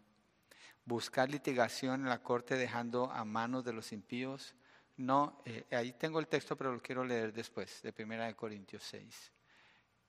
Buscar 0.84 1.30
litigación 1.30 2.02
en 2.02 2.08
la 2.08 2.22
corte 2.22 2.56
dejando 2.56 3.10
a 3.10 3.24
manos 3.24 3.64
de 3.64 3.72
los 3.72 3.92
impíos, 3.92 4.54
no. 4.96 5.42
Eh, 5.44 5.64
ahí 5.72 5.92
tengo 5.92 6.20
el 6.20 6.28
texto, 6.28 6.56
pero 6.56 6.72
lo 6.72 6.80
quiero 6.80 7.04
leer 7.04 7.32
después, 7.32 7.82
de 7.82 7.92
1 7.92 8.36
Corintios 8.36 8.82
6, 8.84 9.32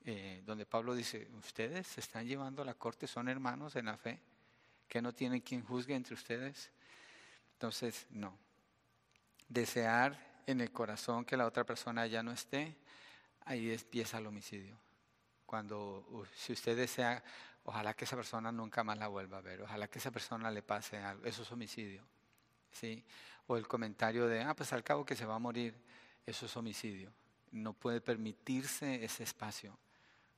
eh, 0.04 0.42
donde 0.44 0.66
Pablo 0.66 0.94
dice, 0.94 1.28
ustedes 1.34 1.86
se 1.86 2.00
están 2.00 2.26
llevando 2.26 2.62
a 2.62 2.64
la 2.64 2.74
corte, 2.74 3.06
son 3.06 3.28
hermanos 3.28 3.76
en 3.76 3.86
la 3.86 3.96
fe, 3.96 4.20
que 4.86 5.02
no 5.02 5.14
tienen 5.14 5.40
quien 5.40 5.64
juzgue 5.64 5.94
entre 5.94 6.14
ustedes. 6.14 6.70
Entonces, 7.54 8.06
no 8.10 8.38
desear 9.48 10.42
en 10.46 10.60
el 10.60 10.70
corazón 10.70 11.24
que 11.24 11.36
la 11.36 11.46
otra 11.46 11.64
persona 11.64 12.06
ya 12.06 12.22
no 12.22 12.32
esté, 12.32 12.76
ahí 13.44 13.72
empieza 13.72 14.18
el 14.18 14.26
homicidio. 14.26 14.78
Cuando 15.48 16.26
si 16.36 16.52
usted 16.52 16.76
desea, 16.76 17.24
ojalá 17.64 17.94
que 17.94 18.04
esa 18.04 18.16
persona 18.16 18.52
nunca 18.52 18.84
más 18.84 18.98
la 18.98 19.08
vuelva 19.08 19.38
a 19.38 19.40
ver, 19.40 19.62
ojalá 19.62 19.88
que 19.88 19.98
esa 19.98 20.10
persona 20.10 20.50
le 20.50 20.60
pase 20.60 20.98
algo, 20.98 21.24
eso 21.24 21.40
es 21.40 21.50
homicidio. 21.50 22.04
¿sí? 22.70 23.02
O 23.46 23.56
el 23.56 23.66
comentario 23.66 24.28
de, 24.28 24.42
ah, 24.42 24.54
pues 24.54 24.74
al 24.74 24.84
cabo 24.84 25.06
que 25.06 25.16
se 25.16 25.24
va 25.24 25.36
a 25.36 25.38
morir, 25.38 25.74
eso 26.26 26.44
es 26.44 26.54
homicidio. 26.54 27.10
No 27.50 27.72
puede 27.72 28.02
permitirse 28.02 29.02
ese 29.02 29.22
espacio 29.22 29.78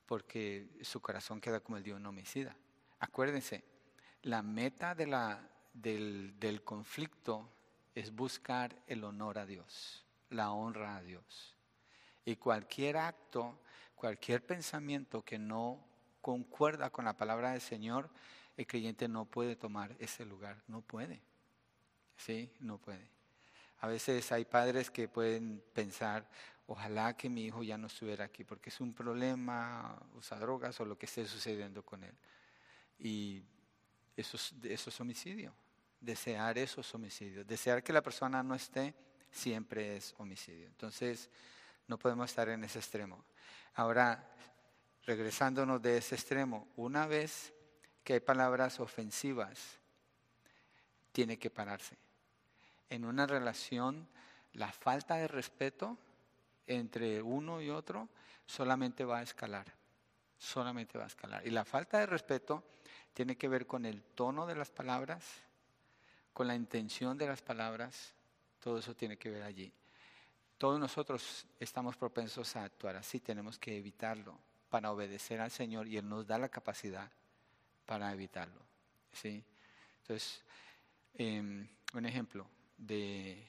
porque 0.06 0.68
su 0.82 1.00
corazón 1.00 1.40
queda 1.40 1.58
como 1.58 1.78
el 1.78 1.82
de 1.82 1.92
un 1.92 2.06
homicida. 2.06 2.54
Acuérdense, 3.00 3.64
la 4.22 4.42
meta 4.42 4.94
de 4.94 5.08
la, 5.08 5.40
del, 5.72 6.38
del 6.38 6.62
conflicto 6.62 7.50
es 7.96 8.14
buscar 8.14 8.76
el 8.86 9.02
honor 9.02 9.40
a 9.40 9.46
Dios, 9.46 10.04
la 10.28 10.52
honra 10.52 10.98
a 10.98 11.02
Dios. 11.02 11.56
Y 12.24 12.36
cualquier 12.36 12.96
acto, 12.96 13.58
cualquier 14.00 14.42
pensamiento 14.42 15.22
que 15.22 15.38
no 15.38 15.86
concuerda 16.22 16.88
con 16.88 17.04
la 17.04 17.18
palabra 17.18 17.52
del 17.52 17.60
Señor, 17.60 18.08
el 18.56 18.66
creyente 18.66 19.08
no 19.08 19.26
puede 19.26 19.56
tomar 19.56 19.94
ese 19.98 20.24
lugar, 20.24 20.56
no 20.68 20.80
puede. 20.80 21.20
¿sí? 22.16 22.50
No 22.60 22.78
puede. 22.78 23.06
A 23.80 23.88
veces 23.88 24.32
hay 24.32 24.46
padres 24.46 24.90
que 24.90 25.06
pueden 25.06 25.62
pensar, 25.74 26.26
ojalá 26.66 27.14
que 27.14 27.28
mi 27.28 27.44
hijo 27.44 27.62
ya 27.62 27.76
no 27.76 27.88
estuviera 27.88 28.24
aquí, 28.24 28.42
porque 28.42 28.70
es 28.70 28.80
un 28.80 28.94
problema, 28.94 30.00
usa 30.14 30.38
drogas 30.38 30.80
o 30.80 30.86
lo 30.86 30.96
que 30.96 31.04
esté 31.04 31.26
sucediendo 31.26 31.82
con 31.82 32.02
él. 32.02 32.14
Y 32.98 33.42
eso 34.16 34.38
es, 34.62 35.00
homicidio. 35.00 35.54
Desear 36.00 36.56
eso 36.56 36.80
es 36.80 36.94
homicidio. 36.94 37.44
Desear 37.44 37.82
que 37.82 37.92
la 37.92 38.02
persona 38.02 38.42
no 38.42 38.54
esté 38.54 38.94
siempre 39.30 39.96
es 39.96 40.14
homicidio. 40.16 40.68
Entonces, 40.68 41.28
no 41.88 41.98
podemos 41.98 42.30
estar 42.30 42.48
en 42.48 42.64
ese 42.64 42.78
extremo. 42.78 43.24
Ahora, 43.74 44.28
regresándonos 45.06 45.80
de 45.82 45.98
ese 45.98 46.14
extremo, 46.14 46.68
una 46.76 47.06
vez 47.06 47.52
que 48.04 48.14
hay 48.14 48.20
palabras 48.20 48.80
ofensivas, 48.80 49.78
tiene 51.12 51.38
que 51.38 51.50
pararse. 51.50 51.96
En 52.88 53.04
una 53.04 53.26
relación, 53.26 54.08
la 54.54 54.72
falta 54.72 55.16
de 55.16 55.28
respeto 55.28 55.98
entre 56.66 57.22
uno 57.22 57.60
y 57.60 57.70
otro 57.70 58.08
solamente 58.46 59.04
va 59.04 59.18
a 59.18 59.22
escalar, 59.22 59.66
solamente 60.38 60.98
va 60.98 61.04
a 61.04 61.08
escalar. 61.08 61.46
Y 61.46 61.50
la 61.50 61.64
falta 61.64 61.98
de 61.98 62.06
respeto 62.06 62.64
tiene 63.14 63.36
que 63.36 63.48
ver 63.48 63.66
con 63.66 63.84
el 63.84 64.02
tono 64.02 64.46
de 64.46 64.54
las 64.54 64.70
palabras, 64.70 65.24
con 66.32 66.46
la 66.46 66.54
intención 66.54 67.18
de 67.18 67.26
las 67.26 67.42
palabras, 67.42 68.14
todo 68.60 68.78
eso 68.78 68.94
tiene 68.94 69.16
que 69.16 69.30
ver 69.30 69.42
allí. 69.42 69.72
Todos 70.60 70.78
nosotros 70.78 71.46
estamos 71.58 71.96
propensos 71.96 72.54
a 72.54 72.64
actuar 72.64 72.94
así, 72.94 73.18
tenemos 73.18 73.58
que 73.58 73.78
evitarlo 73.78 74.38
para 74.68 74.92
obedecer 74.92 75.40
al 75.40 75.50
Señor 75.50 75.88
y 75.88 75.96
Él 75.96 76.06
nos 76.06 76.26
da 76.26 76.36
la 76.36 76.50
capacidad 76.50 77.10
para 77.86 78.12
evitarlo. 78.12 78.60
¿sí? 79.10 79.42
Entonces, 80.02 80.44
em, 81.14 81.66
un 81.94 82.04
ejemplo 82.04 82.46
de 82.76 83.42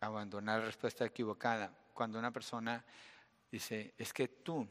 abandonar 0.00 0.60
la 0.60 0.66
respuesta 0.66 1.06
equivocada, 1.06 1.72
cuando 1.94 2.18
una 2.18 2.30
persona 2.30 2.84
dice, 3.50 3.94
es 3.96 4.12
que 4.12 4.28
tú, 4.28 4.68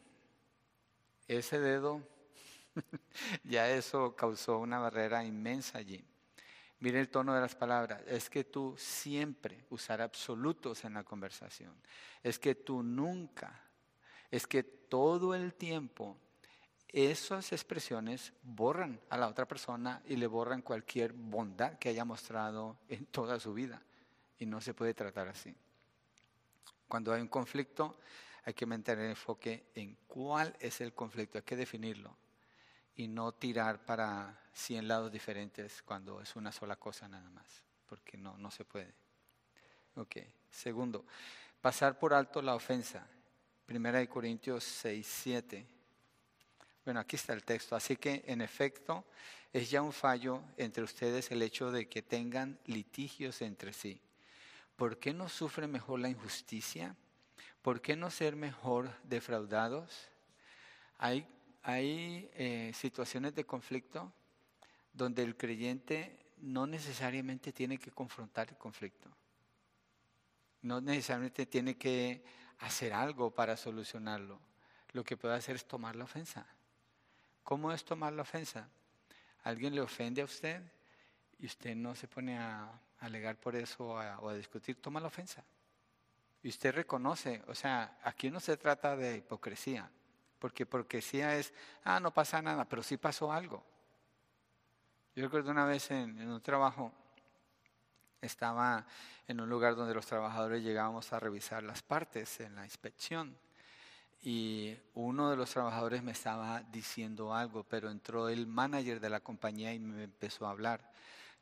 ese 1.27 1.59
dedo, 1.59 1.99
ya 3.43 3.67
eso 3.71 4.15
causó 4.15 4.59
una 4.59 4.77
barrera 4.77 5.23
inmensa 5.23 5.79
allí. 5.79 6.05
Mire 6.81 6.99
el 6.99 7.09
tono 7.09 7.35
de 7.35 7.41
las 7.41 7.55
palabras. 7.55 8.01
Es 8.07 8.27
que 8.27 8.43
tú 8.43 8.75
siempre 8.75 9.65
usar 9.69 10.01
absolutos 10.01 10.83
en 10.83 10.95
la 10.95 11.03
conversación. 11.03 11.75
Es 12.23 12.39
que 12.39 12.55
tú 12.55 12.81
nunca. 12.81 13.53
Es 14.31 14.47
que 14.47 14.63
todo 14.63 15.35
el 15.35 15.53
tiempo 15.53 16.17
esas 16.87 17.53
expresiones 17.53 18.33
borran 18.41 18.99
a 19.09 19.17
la 19.17 19.27
otra 19.27 19.47
persona 19.47 20.01
y 20.07 20.15
le 20.15 20.25
borran 20.25 20.63
cualquier 20.63 21.13
bondad 21.13 21.77
que 21.77 21.89
haya 21.89 22.03
mostrado 22.03 22.79
en 22.89 23.05
toda 23.05 23.39
su 23.39 23.53
vida. 23.53 23.79
Y 24.39 24.47
no 24.47 24.59
se 24.59 24.73
puede 24.73 24.95
tratar 24.95 25.27
así. 25.27 25.55
Cuando 26.87 27.13
hay 27.13 27.21
un 27.21 27.27
conflicto, 27.27 27.99
hay 28.43 28.55
que 28.55 28.65
mantener 28.65 29.05
el 29.05 29.11
enfoque 29.11 29.67
en 29.75 29.95
cuál 30.07 30.57
es 30.59 30.81
el 30.81 30.93
conflicto, 30.93 31.37
hay 31.37 31.43
que 31.43 31.55
definirlo 31.55 32.20
y 33.01 33.07
no 33.07 33.31
tirar 33.31 33.83
para 33.83 34.39
100 34.53 34.87
lados 34.87 35.11
diferentes 35.11 35.81
cuando 35.81 36.21
es 36.21 36.35
una 36.35 36.51
sola 36.51 36.75
cosa 36.75 37.07
nada 37.07 37.31
más, 37.31 37.63
porque 37.87 38.15
no, 38.15 38.37
no 38.37 38.51
se 38.51 38.63
puede. 38.63 38.93
Ok, 39.95 40.17
segundo, 40.51 41.03
pasar 41.61 41.97
por 41.97 42.13
alto 42.13 42.43
la 42.43 42.53
ofensa. 42.53 43.07
Primera 43.65 43.97
de 43.97 44.07
Corintios 44.07 44.63
6, 44.63 45.07
7. 45.23 45.67
Bueno, 46.85 46.99
aquí 46.99 47.15
está 47.15 47.33
el 47.33 47.43
texto. 47.43 47.75
Así 47.75 47.97
que, 47.97 48.23
en 48.27 48.39
efecto, 48.39 49.03
es 49.51 49.71
ya 49.71 49.81
un 49.81 49.93
fallo 49.93 50.43
entre 50.57 50.83
ustedes 50.83 51.31
el 51.31 51.41
hecho 51.41 51.71
de 51.71 51.89
que 51.89 52.03
tengan 52.03 52.59
litigios 52.67 53.41
entre 53.41 53.73
sí. 53.73 53.99
¿Por 54.75 54.99
qué 54.99 55.11
no 55.11 55.27
sufre 55.27 55.65
mejor 55.65 56.01
la 56.01 56.09
injusticia? 56.09 56.95
¿Por 57.63 57.81
qué 57.81 57.95
no 57.95 58.11
ser 58.11 58.35
mejor 58.35 58.95
defraudados? 59.03 60.09
Hay 60.99 61.27
hay 61.63 62.29
eh, 62.33 62.71
situaciones 62.73 63.35
de 63.35 63.45
conflicto 63.45 64.11
donde 64.93 65.23
el 65.23 65.37
creyente 65.37 66.19
no 66.37 66.65
necesariamente 66.65 67.53
tiene 67.53 67.77
que 67.77 67.91
confrontar 67.91 68.49
el 68.49 68.57
conflicto. 68.57 69.09
No 70.63 70.81
necesariamente 70.81 71.45
tiene 71.45 71.77
que 71.77 72.23
hacer 72.59 72.93
algo 72.93 73.31
para 73.31 73.57
solucionarlo. 73.57 74.39
Lo 74.93 75.03
que 75.03 75.17
puede 75.17 75.35
hacer 75.35 75.55
es 75.55 75.67
tomar 75.67 75.95
la 75.95 76.03
ofensa. 76.03 76.45
¿Cómo 77.43 77.71
es 77.71 77.83
tomar 77.85 78.13
la 78.13 78.23
ofensa? 78.23 78.67
Alguien 79.43 79.73
le 79.73 79.81
ofende 79.81 80.21
a 80.21 80.25
usted 80.25 80.61
y 81.39 81.45
usted 81.45 81.75
no 81.75 81.95
se 81.95 82.07
pone 82.07 82.37
a, 82.37 82.79
alegar 82.99 83.35
por 83.37 83.55
eso 83.55 83.83
o 83.87 84.29
a 84.29 84.35
discutir, 84.35 84.79
toma 84.79 84.99
la 84.99 85.07
ofensa. 85.07 85.43
Y 86.43 86.49
usted 86.49 86.73
reconoce, 86.73 87.41
o 87.47 87.55
sea, 87.55 87.97
aquí 88.03 88.29
no 88.29 88.39
se 88.39 88.57
trata 88.57 88.95
de 88.95 89.17
hipocresía 89.17 89.89
porque 90.41 90.63
hipocresía 90.63 91.37
es, 91.37 91.53
ah, 91.83 91.99
no 91.99 92.11
pasa 92.11 92.41
nada, 92.41 92.65
pero 92.65 92.81
sí 92.81 92.97
pasó 92.97 93.31
algo. 93.31 93.63
Yo 95.15 95.23
recuerdo 95.23 95.51
una 95.51 95.65
vez 95.65 95.91
en, 95.91 96.19
un 96.27 96.41
trabajo, 96.41 96.91
estaba 98.19 98.87
en 99.27 99.39
un 99.39 99.47
lugar 99.47 99.75
donde 99.75 99.93
los 99.93 100.07
trabajadores 100.07 100.63
llegábamos 100.63 101.13
a 101.13 101.19
revisar 101.19 101.61
las 101.61 101.83
partes 101.83 102.39
en 102.39 102.55
la 102.55 102.65
inspección 102.65 103.37
y 104.23 104.75
uno 104.95 105.29
de 105.29 105.37
los 105.37 105.51
trabajadores 105.51 106.01
me 106.01 106.11
estaba 106.11 106.63
diciendo 106.63 107.35
algo, 107.35 107.63
pero 107.63 107.91
entró 107.91 108.27
el 108.27 108.47
manager 108.47 108.99
de 108.99 109.09
la 109.09 109.19
compañía 109.19 109.73
y 109.73 109.79
me 109.79 110.03
empezó 110.03 110.47
a 110.47 110.51
hablar. 110.51 110.91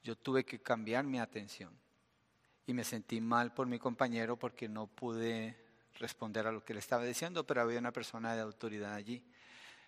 Yo 0.04 0.18
tuve 0.18 0.44
que 0.44 0.62
cambiar 0.62 1.06
mi 1.06 1.20
atención 1.20 1.72
y 2.68 2.74
me 2.74 2.84
sentí 2.84 3.22
mal 3.22 3.54
por 3.54 3.66
mi 3.66 3.80
compañero 3.80 4.36
porque 4.36 4.68
no 4.68 4.88
pude 4.88 5.69
responder 6.00 6.48
a 6.48 6.52
lo 6.52 6.64
que 6.64 6.74
le 6.74 6.80
estaba 6.80 7.04
diciendo, 7.04 7.46
pero 7.46 7.62
había 7.62 7.80
una 7.80 7.92
persona 7.92 8.34
de 8.34 8.42
autoridad 8.42 8.94
allí. 8.94 9.24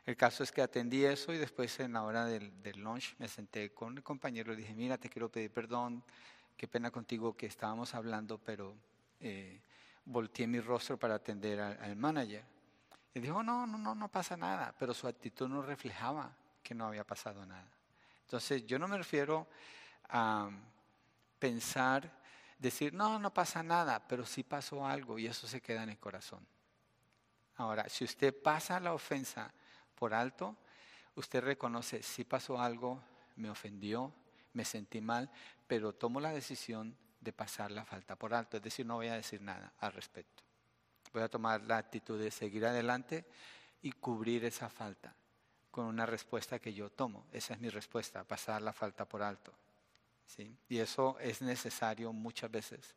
El 0.05 0.17
caso 0.17 0.43
es 0.43 0.51
que 0.51 0.61
atendí 0.61 1.05
eso 1.05 1.33
y 1.33 1.37
después 1.37 1.79
en 1.79 1.93
la 1.93 2.03
hora 2.03 2.25
del, 2.25 2.51
lunch 2.75 3.15
me 3.19 3.27
senté 3.27 3.71
con 3.71 3.97
el 3.97 4.03
compañero 4.03 4.51
y 4.51 4.55
le 4.55 4.61
dije, 4.63 4.73
mira, 4.73 4.97
te 4.97 5.09
quiero 5.09 5.29
pedir 5.29 5.51
perdón, 5.51 6.03
qué 6.57 6.67
pena 6.67 6.91
contigo 6.91 7.35
que 7.35 7.45
estábamos 7.45 7.93
hablando, 7.93 8.37
pero 8.39 8.75
eh, 9.19 9.61
volteé 10.05 10.47
mi 10.47 10.59
rostro 10.59 10.97
para 10.97 11.15
atender 11.15 11.59
al, 11.59 11.95
manager. 11.95 12.43
Y 13.13 13.19
dijo, 13.19 13.43
no, 13.43 13.67
no, 13.67 13.77
no, 13.77 13.93
no 13.93 14.07
pasa 14.07 14.35
nada, 14.35 14.73
pero 14.77 14.93
su 14.93 15.07
actitud 15.07 15.47
no 15.47 15.61
reflejaba 15.61 16.35
que 16.63 16.73
no 16.73 16.87
había 16.87 17.03
pasado 17.03 17.45
nada. 17.45 17.67
Entonces 18.23 18.65
yo 18.65 18.79
no 18.79 18.87
me 18.87 18.97
refiero 18.97 19.47
a 20.09 20.49
pensar 21.37 22.20
decir, 22.61 22.93
no, 22.93 23.17
no 23.17 23.33
pasa 23.33 23.63
nada, 23.63 24.07
pero 24.07 24.25
sí 24.25 24.43
pasó 24.43 24.85
algo 24.85 25.17
y 25.17 25.25
eso 25.25 25.47
se 25.47 25.61
queda 25.61 25.83
en 25.83 25.89
el 25.89 25.97
corazón. 25.97 26.45
Ahora, 27.55 27.89
si 27.89 28.03
usted 28.03 28.33
pasa 28.41 28.79
la 28.79 28.93
ofensa 28.93 29.51
por 29.95 30.13
alto, 30.13 30.55
usted 31.15 31.43
reconoce, 31.43 32.03
sí 32.03 32.23
pasó 32.23 32.59
algo, 32.59 33.03
me 33.35 33.49
ofendió, 33.49 34.13
me 34.53 34.63
sentí 34.63 35.01
mal, 35.01 35.29
pero 35.67 35.93
tomo 35.93 36.19
la 36.19 36.31
decisión 36.31 36.95
de 37.19 37.33
pasar 37.33 37.71
la 37.71 37.85
falta 37.85 38.15
por 38.15 38.33
alto, 38.33 38.57
es 38.57 38.63
decir, 38.63 38.85
no 38.85 38.95
voy 38.95 39.07
a 39.07 39.15
decir 39.15 39.41
nada 39.41 39.73
al 39.79 39.93
respecto. 39.93 40.43
Voy 41.13 41.23
a 41.23 41.29
tomar 41.29 41.61
la 41.63 41.77
actitud 41.77 42.19
de 42.19 42.31
seguir 42.31 42.65
adelante 42.65 43.25
y 43.81 43.91
cubrir 43.91 44.45
esa 44.45 44.69
falta 44.69 45.13
con 45.71 45.85
una 45.85 46.05
respuesta 46.05 46.59
que 46.59 46.73
yo 46.73 46.89
tomo. 46.89 47.25
Esa 47.31 47.53
es 47.53 47.59
mi 47.59 47.69
respuesta, 47.69 48.23
pasar 48.23 48.61
la 48.61 48.73
falta 48.73 49.05
por 49.05 49.23
alto. 49.23 49.51
Y 50.69 50.79
eso 50.79 51.17
es 51.19 51.41
necesario 51.41 52.13
muchas 52.13 52.49
veces, 52.49 52.95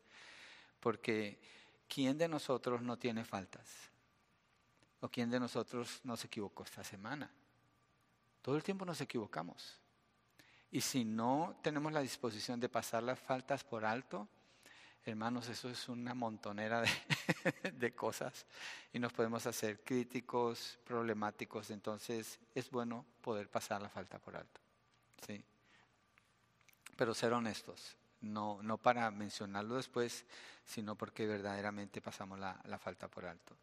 porque 0.79 1.39
¿quién 1.87 2.17
de 2.17 2.27
nosotros 2.27 2.81
no 2.81 2.97
tiene 2.97 3.25
faltas? 3.25 3.69
¿O 5.01 5.09
quién 5.09 5.29
de 5.29 5.39
nosotros 5.39 5.99
no 6.03 6.15
se 6.15 6.27
equivocó 6.27 6.63
esta 6.63 6.83
semana? 6.83 7.29
Todo 8.41 8.55
el 8.55 8.63
tiempo 8.63 8.85
nos 8.85 9.01
equivocamos. 9.01 9.79
Y 10.71 10.81
si 10.81 11.05
no 11.05 11.57
tenemos 11.61 11.91
la 11.91 12.01
disposición 12.01 12.59
de 12.59 12.69
pasar 12.69 13.03
las 13.03 13.19
faltas 13.19 13.63
por 13.63 13.85
alto, 13.85 14.27
hermanos, 15.03 15.47
eso 15.49 15.69
es 15.69 15.87
una 15.89 16.13
montonera 16.13 16.81
de, 16.81 16.89
de, 17.73 17.93
cosas 17.93 18.45
y 18.91 18.99
nos 18.99 19.13
podemos 19.13 19.45
hacer 19.45 19.83
críticos, 19.83 20.79
problemáticos. 20.83 21.69
Entonces 21.69 22.39
es 22.53 22.69
bueno 22.71 23.05
poder 23.21 23.49
pasar 23.49 23.81
la 23.81 23.89
falta 23.89 24.19
por 24.19 24.35
alto. 24.35 24.61
¿sí? 25.27 25.43
Pero 26.95 27.13
ser 27.13 27.33
honestos, 27.33 27.95
no, 28.21 28.61
no 28.63 28.77
para 28.77 29.09
mencionarlo 29.11 29.75
después, 29.75 30.25
sino 30.63 30.95
porque 30.95 31.27
verdaderamente 31.27 32.01
pasamos 32.01 32.39
la, 32.39 32.79
falta 32.79 33.07
por 33.07 33.25
alto. 33.25 33.55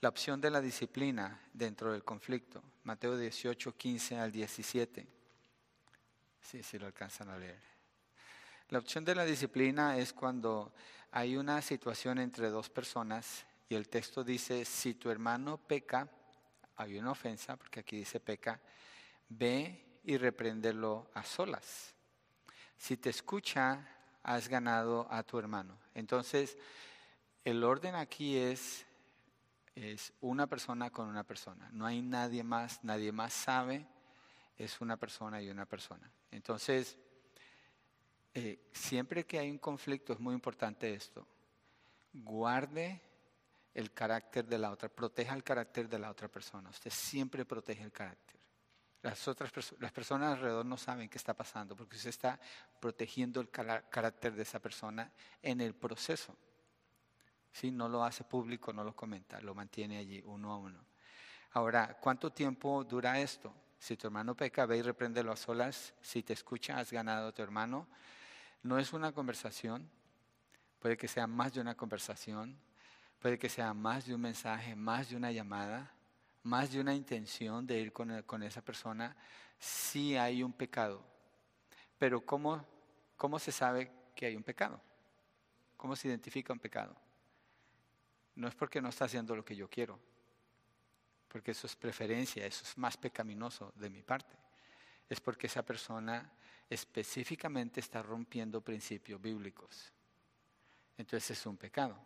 La 0.00 0.08
opción 0.08 0.40
de 0.40 0.50
la 0.50 0.60
disciplina 0.60 1.40
dentro 1.52 1.92
del 1.92 2.04
conflicto, 2.04 2.62
Mateo 2.84 3.16
18, 3.16 3.76
15 3.76 4.18
al 4.18 4.32
17. 4.32 5.06
Sí, 6.40 6.62
sí 6.62 6.78
lo 6.78 6.86
alcanzan 6.86 7.28
a 7.30 7.38
leer. 7.38 7.60
La 8.70 8.78
opción 8.78 9.04
de 9.04 9.14
la 9.14 9.24
disciplina 9.24 9.98
es 9.98 10.12
cuando 10.12 10.72
hay 11.10 11.36
una 11.36 11.60
situación 11.62 12.18
entre 12.18 12.50
dos 12.50 12.70
personas 12.70 13.44
y 13.68 13.74
el 13.74 13.88
texto 13.88 14.24
dice, 14.24 14.64
si 14.64 14.94
tu 14.94 15.10
hermano 15.10 15.58
peca, 15.58 16.08
hay 16.76 16.96
una 16.98 17.10
ofensa, 17.10 17.56
porque 17.56 17.80
aquí 17.80 17.96
dice 17.96 18.20
peca, 18.20 18.60
ve 19.28 20.00
y 20.04 20.16
reprenderlo 20.16 21.10
a 21.12 21.24
solas. 21.24 21.94
Si 22.78 22.96
te 22.96 23.10
escucha 23.10 23.86
has 24.22 24.48
ganado 24.48 25.06
a 25.10 25.22
tu 25.22 25.38
hermano. 25.38 25.78
Entonces, 25.94 26.56
el 27.44 27.64
orden 27.64 27.94
aquí 27.94 28.36
es, 28.36 28.86
es 29.74 30.12
una 30.20 30.46
persona 30.46 30.90
con 30.90 31.08
una 31.08 31.24
persona. 31.24 31.68
No 31.72 31.86
hay 31.86 32.02
nadie 32.02 32.42
más, 32.44 32.82
nadie 32.84 33.10
más 33.12 33.32
sabe, 33.32 33.86
es 34.56 34.80
una 34.80 34.96
persona 34.96 35.40
y 35.40 35.48
una 35.48 35.66
persona. 35.66 36.10
Entonces, 36.30 36.98
eh, 38.34 38.68
siempre 38.72 39.24
que 39.24 39.38
hay 39.38 39.50
un 39.50 39.58
conflicto 39.58 40.12
es 40.12 40.20
muy 40.20 40.34
importante 40.34 40.92
esto. 40.92 41.26
Guarde 42.12 43.00
el 43.74 43.92
carácter 43.92 44.44
de 44.46 44.58
la 44.58 44.70
otra, 44.70 44.88
proteja 44.88 45.34
el 45.34 45.44
carácter 45.44 45.88
de 45.88 45.98
la 45.98 46.10
otra 46.10 46.28
persona. 46.28 46.68
Usted 46.70 46.90
siempre 46.90 47.44
protege 47.44 47.82
el 47.82 47.92
carácter. 47.92 48.37
Las 49.02 49.28
otras 49.28 49.52
las 49.78 49.92
personas 49.92 50.34
alrededor 50.34 50.66
no 50.66 50.76
saben 50.76 51.08
qué 51.08 51.18
está 51.18 51.32
pasando 51.32 51.76
porque 51.76 51.96
usted 51.96 52.10
está 52.10 52.40
protegiendo 52.80 53.40
el 53.40 53.48
carácter 53.48 54.34
de 54.34 54.42
esa 54.42 54.58
persona 54.58 55.12
en 55.40 55.60
el 55.60 55.74
proceso. 55.74 56.36
¿Sí? 57.52 57.70
No 57.70 57.88
lo 57.88 58.04
hace 58.04 58.24
público, 58.24 58.72
no 58.72 58.82
lo 58.82 58.94
comenta, 58.94 59.40
lo 59.40 59.54
mantiene 59.54 59.98
allí 59.98 60.20
uno 60.24 60.52
a 60.52 60.58
uno. 60.58 60.84
Ahora, 61.52 61.96
¿cuánto 62.00 62.30
tiempo 62.32 62.84
dura 62.84 63.20
esto? 63.20 63.54
Si 63.78 63.96
tu 63.96 64.08
hermano 64.08 64.34
peca, 64.34 64.66
ve 64.66 64.78
y 64.78 64.82
repréndelo 64.82 65.32
a 65.32 65.36
solas. 65.36 65.94
Si 66.02 66.22
te 66.22 66.32
escucha, 66.32 66.78
has 66.78 66.90
ganado 66.90 67.28
a 67.28 67.32
tu 67.32 67.42
hermano. 67.42 67.86
No 68.62 68.78
es 68.78 68.92
una 68.92 69.12
conversación, 69.12 69.88
puede 70.80 70.96
que 70.96 71.06
sea 71.06 71.28
más 71.28 71.52
de 71.54 71.60
una 71.60 71.76
conversación, 71.76 72.60
puede 73.20 73.38
que 73.38 73.48
sea 73.48 73.72
más 73.74 74.06
de 74.06 74.14
un 74.14 74.20
mensaje, 74.20 74.74
más 74.74 75.10
de 75.10 75.16
una 75.16 75.30
llamada 75.30 75.94
más 76.48 76.72
de 76.72 76.80
una 76.80 76.94
intención 76.94 77.66
de 77.66 77.78
ir 77.78 77.92
con, 77.92 78.42
esa 78.42 78.62
persona, 78.62 79.14
si 79.58 80.16
hay 80.16 80.42
un 80.42 80.52
pecado. 80.52 81.04
Pero 81.98 82.24
¿cómo, 82.24 82.64
¿cómo 83.16 83.38
se 83.38 83.52
sabe 83.52 83.92
que 84.14 84.26
hay 84.26 84.34
un 84.34 84.42
pecado? 84.42 84.80
¿Cómo 85.76 85.94
se 85.94 86.08
identifica 86.08 86.52
un 86.52 86.58
pecado? 86.58 86.96
No 88.34 88.48
es 88.48 88.54
porque 88.54 88.80
no 88.80 88.88
está 88.88 89.04
haciendo 89.04 89.36
lo 89.36 89.44
que 89.44 89.54
yo 89.54 89.68
quiero, 89.68 90.00
porque 91.28 91.50
eso 91.50 91.66
es 91.66 91.76
preferencia, 91.76 92.46
eso 92.46 92.64
es 92.64 92.78
más 92.78 92.96
pecaminoso 92.96 93.72
de 93.76 93.90
mi 93.90 94.02
parte. 94.02 94.34
Es 95.08 95.20
porque 95.20 95.48
esa 95.48 95.62
persona 95.62 96.32
específicamente 96.70 97.80
está 97.80 98.02
rompiendo 98.02 98.62
principios 98.62 99.20
bíblicos. 99.20 99.92
Entonces 100.96 101.38
es 101.38 101.46
un 101.46 101.58
pecado. 101.58 101.98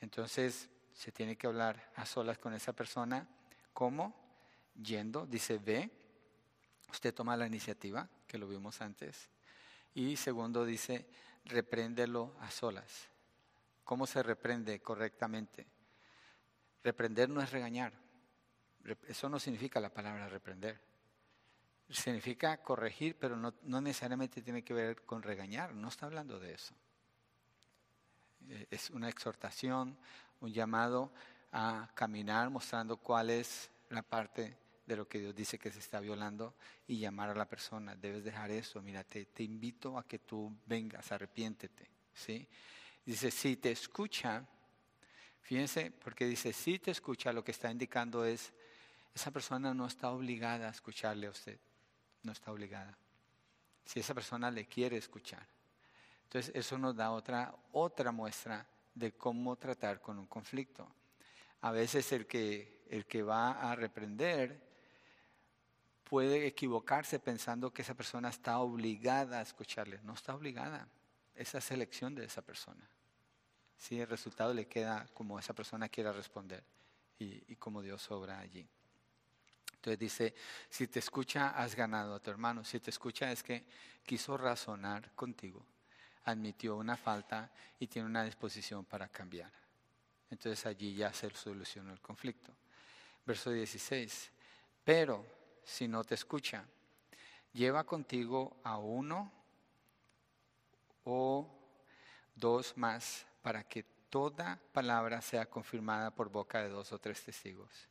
Entonces 0.00 0.68
se 0.92 1.12
tiene 1.12 1.36
que 1.36 1.46
hablar 1.46 1.92
a 1.96 2.04
solas 2.04 2.38
con 2.38 2.52
esa 2.52 2.72
persona 2.72 3.26
¿Cómo? 3.78 4.12
Yendo, 4.74 5.24
dice 5.24 5.56
ve, 5.58 5.88
usted 6.90 7.14
toma 7.14 7.36
la 7.36 7.46
iniciativa, 7.46 8.08
que 8.26 8.36
lo 8.36 8.48
vimos 8.48 8.80
antes. 8.80 9.28
Y 9.94 10.16
segundo 10.16 10.64
dice, 10.64 11.06
repréndelo 11.44 12.34
a 12.40 12.50
solas. 12.50 13.06
¿Cómo 13.84 14.04
se 14.08 14.20
reprende 14.24 14.80
correctamente? 14.80 15.64
Reprender 16.82 17.28
no 17.28 17.40
es 17.40 17.52
regañar. 17.52 17.92
Eso 19.06 19.28
no 19.28 19.38
significa 19.38 19.78
la 19.78 19.94
palabra 19.94 20.28
reprender. 20.28 20.80
Significa 21.88 22.60
corregir, 22.64 23.16
pero 23.16 23.36
no, 23.36 23.54
no 23.62 23.80
necesariamente 23.80 24.42
tiene 24.42 24.64
que 24.64 24.74
ver 24.74 25.02
con 25.02 25.22
regañar. 25.22 25.72
No 25.72 25.86
está 25.86 26.06
hablando 26.06 26.40
de 26.40 26.52
eso. 26.52 26.74
Eh, 28.48 28.66
es 28.72 28.90
una 28.90 29.08
exhortación, 29.08 29.96
un 30.40 30.52
llamado 30.52 31.12
a 31.52 31.90
caminar 31.94 32.50
mostrando 32.50 32.96
cuál 32.96 33.30
es 33.30 33.70
la 33.90 34.02
parte 34.02 34.56
de 34.88 34.96
lo 34.96 35.06
que 35.06 35.18
Dios 35.18 35.34
dice 35.34 35.58
que 35.58 35.70
se 35.70 35.78
está 35.78 36.00
violando 36.00 36.54
y 36.86 36.98
llamar 36.98 37.30
a 37.30 37.34
la 37.34 37.46
persona. 37.46 37.94
Debes 37.94 38.24
dejar 38.24 38.50
eso, 38.50 38.80
mira, 38.80 39.04
te, 39.04 39.26
invito 39.42 39.98
a 39.98 40.06
que 40.06 40.18
tú 40.18 40.56
vengas, 40.66 41.12
arrepiéntete. 41.12 41.90
¿sí? 42.14 42.48
Dice, 43.04 43.30
si 43.30 43.56
te 43.56 43.70
escucha, 43.70 44.44
fíjense, 45.42 45.90
porque 45.90 46.26
dice, 46.26 46.52
si 46.54 46.78
te 46.78 46.90
escucha, 46.90 47.32
lo 47.32 47.44
que 47.44 47.52
está 47.52 47.70
indicando 47.70 48.24
es, 48.24 48.52
esa 49.14 49.30
persona 49.30 49.74
no 49.74 49.86
está 49.86 50.10
obligada 50.10 50.68
a 50.68 50.70
escucharle 50.70 51.26
a 51.26 51.30
usted, 51.30 51.58
no 52.22 52.32
está 52.32 52.50
obligada. 52.50 52.96
Si 53.84 54.00
esa 54.00 54.14
persona 54.14 54.50
le 54.50 54.66
quiere 54.66 54.96
escuchar. 54.96 55.46
Entonces, 56.24 56.52
eso 56.54 56.78
nos 56.78 56.94
da 56.94 57.10
otra, 57.10 57.54
otra 57.72 58.12
muestra 58.12 58.66
de 58.94 59.12
cómo 59.12 59.56
tratar 59.56 60.00
con 60.00 60.18
un 60.18 60.26
conflicto. 60.26 60.86
A 61.60 61.72
veces 61.72 62.12
el 62.12 62.26
que, 62.26 62.84
el 62.88 63.06
que 63.06 63.22
va 63.22 63.70
a 63.70 63.74
reprender 63.74 64.68
puede 66.04 66.46
equivocarse 66.46 67.18
pensando 67.18 67.72
que 67.72 67.82
esa 67.82 67.94
persona 67.94 68.28
está 68.28 68.58
obligada 68.58 69.38
a 69.38 69.42
escucharle. 69.42 70.00
No 70.02 70.14
está 70.14 70.34
obligada. 70.34 70.88
Esa 71.34 71.58
es 71.58 71.70
elección 71.70 72.14
de 72.14 72.24
esa 72.24 72.42
persona. 72.42 72.88
Si 73.76 74.00
el 74.00 74.08
resultado 74.08 74.54
le 74.54 74.66
queda 74.66 75.06
como 75.14 75.38
esa 75.38 75.52
persona 75.52 75.88
quiera 75.88 76.12
responder 76.12 76.64
y, 77.18 77.44
y 77.52 77.56
como 77.56 77.82
Dios 77.82 78.10
obra 78.10 78.38
allí. 78.38 78.66
Entonces 79.74 79.98
dice, 79.98 80.34
si 80.68 80.88
te 80.88 80.98
escucha, 80.98 81.50
has 81.50 81.76
ganado 81.76 82.14
a 82.14 82.20
tu 82.20 82.30
hermano. 82.30 82.64
Si 82.64 82.80
te 82.80 82.90
escucha 82.90 83.30
es 83.30 83.42
que 83.42 83.64
quiso 84.04 84.36
razonar 84.36 85.12
contigo, 85.14 85.64
admitió 86.24 86.76
una 86.76 86.96
falta 86.96 87.52
y 87.78 87.86
tiene 87.86 88.08
una 88.08 88.24
disposición 88.24 88.84
para 88.84 89.08
cambiar. 89.08 89.52
Entonces 90.30 90.64
allí 90.66 90.94
ya 90.94 91.12
se 91.12 91.30
solucionó 91.30 91.92
el 91.92 92.00
conflicto. 92.00 92.52
Verso 93.24 93.50
16. 93.50 94.30
Pero 94.84 95.24
si 95.64 95.88
no 95.88 96.04
te 96.04 96.14
escucha, 96.14 96.64
lleva 97.52 97.84
contigo 97.84 98.56
a 98.62 98.78
uno 98.78 99.32
o 101.04 101.48
dos 102.34 102.76
más 102.76 103.26
para 103.42 103.64
que 103.64 103.84
toda 104.10 104.58
palabra 104.72 105.20
sea 105.20 105.46
confirmada 105.46 106.10
por 106.10 106.30
boca 106.30 106.62
de 106.62 106.68
dos 106.68 106.92
o 106.92 106.98
tres 106.98 107.22
testigos. 107.22 107.88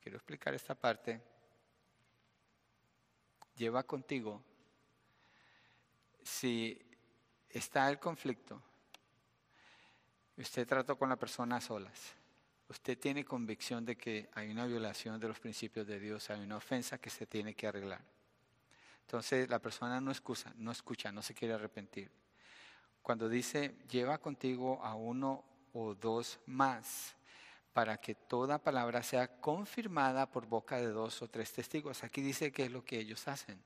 Quiero 0.00 0.18
explicar 0.18 0.54
esta 0.54 0.74
parte. 0.74 1.20
Lleva 3.56 3.84
contigo, 3.84 4.42
si 6.22 6.80
está 7.48 7.88
el 7.88 8.00
conflicto, 8.00 8.60
Usted 10.36 10.66
trató 10.66 10.96
con 10.98 11.08
la 11.08 11.16
persona 11.16 11.56
a 11.56 11.60
solas. 11.60 12.14
Usted 12.68 12.98
tiene 12.98 13.24
convicción 13.24 13.84
de 13.84 13.96
que 13.96 14.28
hay 14.32 14.50
una 14.50 14.66
violación 14.66 15.20
de 15.20 15.28
los 15.28 15.38
principios 15.38 15.86
de 15.86 16.00
Dios, 16.00 16.28
hay 16.30 16.40
una 16.40 16.56
ofensa 16.56 16.98
que 16.98 17.10
se 17.10 17.26
tiene 17.26 17.54
que 17.54 17.66
arreglar. 17.66 18.00
Entonces 19.02 19.48
la 19.48 19.60
persona 19.60 20.00
no 20.00 20.10
excusa, 20.10 20.52
no 20.56 20.72
escucha, 20.72 21.12
no 21.12 21.22
se 21.22 21.34
quiere 21.34 21.54
arrepentir. 21.54 22.10
Cuando 23.02 23.28
dice, 23.28 23.76
lleva 23.90 24.18
contigo 24.18 24.82
a 24.82 24.94
uno 24.94 25.44
o 25.74 25.94
dos 25.94 26.40
más 26.46 27.14
para 27.74 27.98
que 27.98 28.14
toda 28.14 28.62
palabra 28.62 29.02
sea 29.02 29.40
confirmada 29.40 30.30
por 30.30 30.46
boca 30.46 30.78
de 30.78 30.86
dos 30.86 31.20
o 31.20 31.28
tres 31.28 31.52
testigos. 31.52 32.02
Aquí 32.02 32.22
dice 32.22 32.50
que 32.50 32.64
es 32.64 32.72
lo 32.72 32.84
que 32.84 32.98
ellos 32.98 33.28
hacen. 33.28 33.62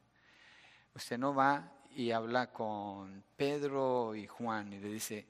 Usted 0.95 1.19
no 1.19 1.35
va 1.35 1.73
y 1.91 2.11
habla 2.11 2.51
con 2.53 3.23
Pedro 3.37 4.15
y 4.17 4.27
Juan 4.27 4.73
y 4.73 4.81
le 4.81 4.89
dice, 4.89 5.29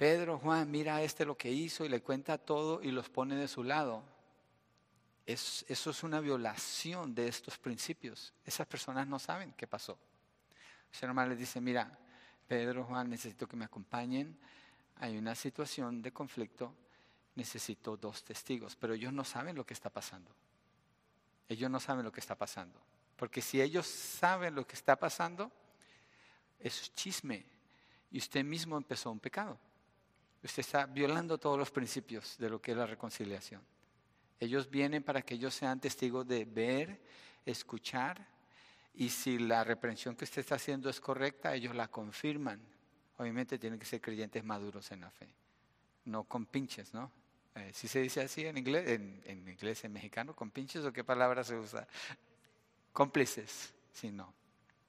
Pedro, 0.00 0.38
Juan, 0.38 0.70
mira 0.70 1.02
este 1.02 1.26
lo 1.26 1.36
que 1.36 1.50
hizo 1.50 1.84
y 1.84 1.90
le 1.90 2.00
cuenta 2.00 2.38
todo 2.38 2.82
y 2.82 2.90
los 2.90 3.10
pone 3.10 3.36
de 3.36 3.46
su 3.46 3.62
lado. 3.62 4.02
eso 5.26 5.90
es 5.90 6.02
una 6.02 6.20
violación 6.20 7.14
de 7.14 7.28
estos 7.28 7.58
principios. 7.58 8.32
Esas 8.46 8.66
personas 8.66 9.06
no 9.06 9.18
saben 9.18 9.52
qué 9.52 9.66
pasó. 9.66 9.98
Usted 10.90 11.06
normal 11.06 11.28
les 11.28 11.38
dice, 11.40 11.60
mira, 11.60 11.98
Pedro, 12.48 12.84
Juan, 12.84 13.10
necesito 13.10 13.46
que 13.46 13.58
me 13.58 13.66
acompañen. 13.66 14.38
Hay 15.00 15.18
una 15.18 15.34
situación 15.34 16.00
de 16.00 16.14
conflicto, 16.14 16.74
necesito 17.34 17.98
dos 17.98 18.24
testigos, 18.24 18.76
pero 18.76 18.94
ellos 18.94 19.12
no 19.12 19.22
saben 19.22 19.54
lo 19.54 19.66
que 19.66 19.74
está 19.74 19.90
pasando. 19.90 20.34
Ellos 21.46 21.70
no 21.70 21.78
saben 21.78 22.06
lo 22.06 22.10
que 22.10 22.20
está 22.20 22.36
pasando. 22.36 22.80
Porque 23.16 23.42
si 23.42 23.60
ellos 23.60 23.86
saben 23.86 24.54
lo 24.54 24.66
que 24.66 24.76
está 24.76 24.96
pasando, 24.96 25.52
es 26.58 26.90
chisme. 26.94 27.44
Y 28.10 28.16
usted 28.16 28.42
mismo 28.42 28.78
empezó 28.78 29.10
un 29.10 29.20
pecado. 29.20 29.60
Usted 30.42 30.60
está 30.60 30.86
violando 30.86 31.38
todos 31.38 31.58
los 31.58 31.70
principios 31.70 32.36
de 32.38 32.48
lo 32.48 32.60
que 32.60 32.72
es 32.72 32.76
la 32.76 32.86
reconciliación. 32.86 33.62
Ellos 34.38 34.70
vienen 34.70 35.02
para 35.02 35.22
que 35.22 35.34
ellos 35.34 35.54
sean 35.54 35.80
testigos 35.80 36.26
de 36.26 36.46
ver, 36.46 36.98
escuchar, 37.44 38.26
y 38.94 39.10
si 39.10 39.38
la 39.38 39.64
reprensión 39.64 40.16
que 40.16 40.24
usted 40.24 40.40
está 40.40 40.54
haciendo 40.54 40.88
es 40.88 41.00
correcta, 41.00 41.54
ellos 41.54 41.74
la 41.74 41.88
confirman. 41.88 42.60
Obviamente 43.18 43.58
tienen 43.58 43.78
que 43.78 43.84
ser 43.84 44.00
creyentes 44.00 44.42
maduros 44.42 44.90
en 44.92 45.02
la 45.02 45.10
fe, 45.10 45.28
no 46.06 46.24
con 46.24 46.46
pinches, 46.46 46.94
¿no? 46.94 47.12
Eh, 47.54 47.70
si 47.74 47.88
se 47.88 48.00
dice 48.00 48.22
así 48.22 48.46
en 48.46 48.56
inglés, 48.56 48.88
en, 48.88 49.48
inglés, 49.48 49.84
en 49.84 49.92
mexicano, 49.92 50.34
con 50.34 50.50
pinches 50.50 50.84
o 50.84 50.92
qué 50.92 51.04
palabra 51.04 51.44
se 51.44 51.56
usa? 51.56 51.86
Cómplices, 52.92 53.74
sí, 53.92 54.10
no. 54.10 54.32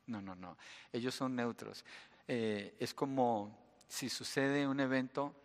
No, 0.07 0.21
no, 0.21 0.35
no. 0.35 0.57
Ellos 0.91 1.13
son 1.13 1.35
neutros. 1.35 1.83
Eh, 2.27 2.75
es 2.79 2.93
como 2.93 3.60
si 3.91 4.07
sucede 4.07 4.65
un 4.65 4.79
evento 4.79 5.35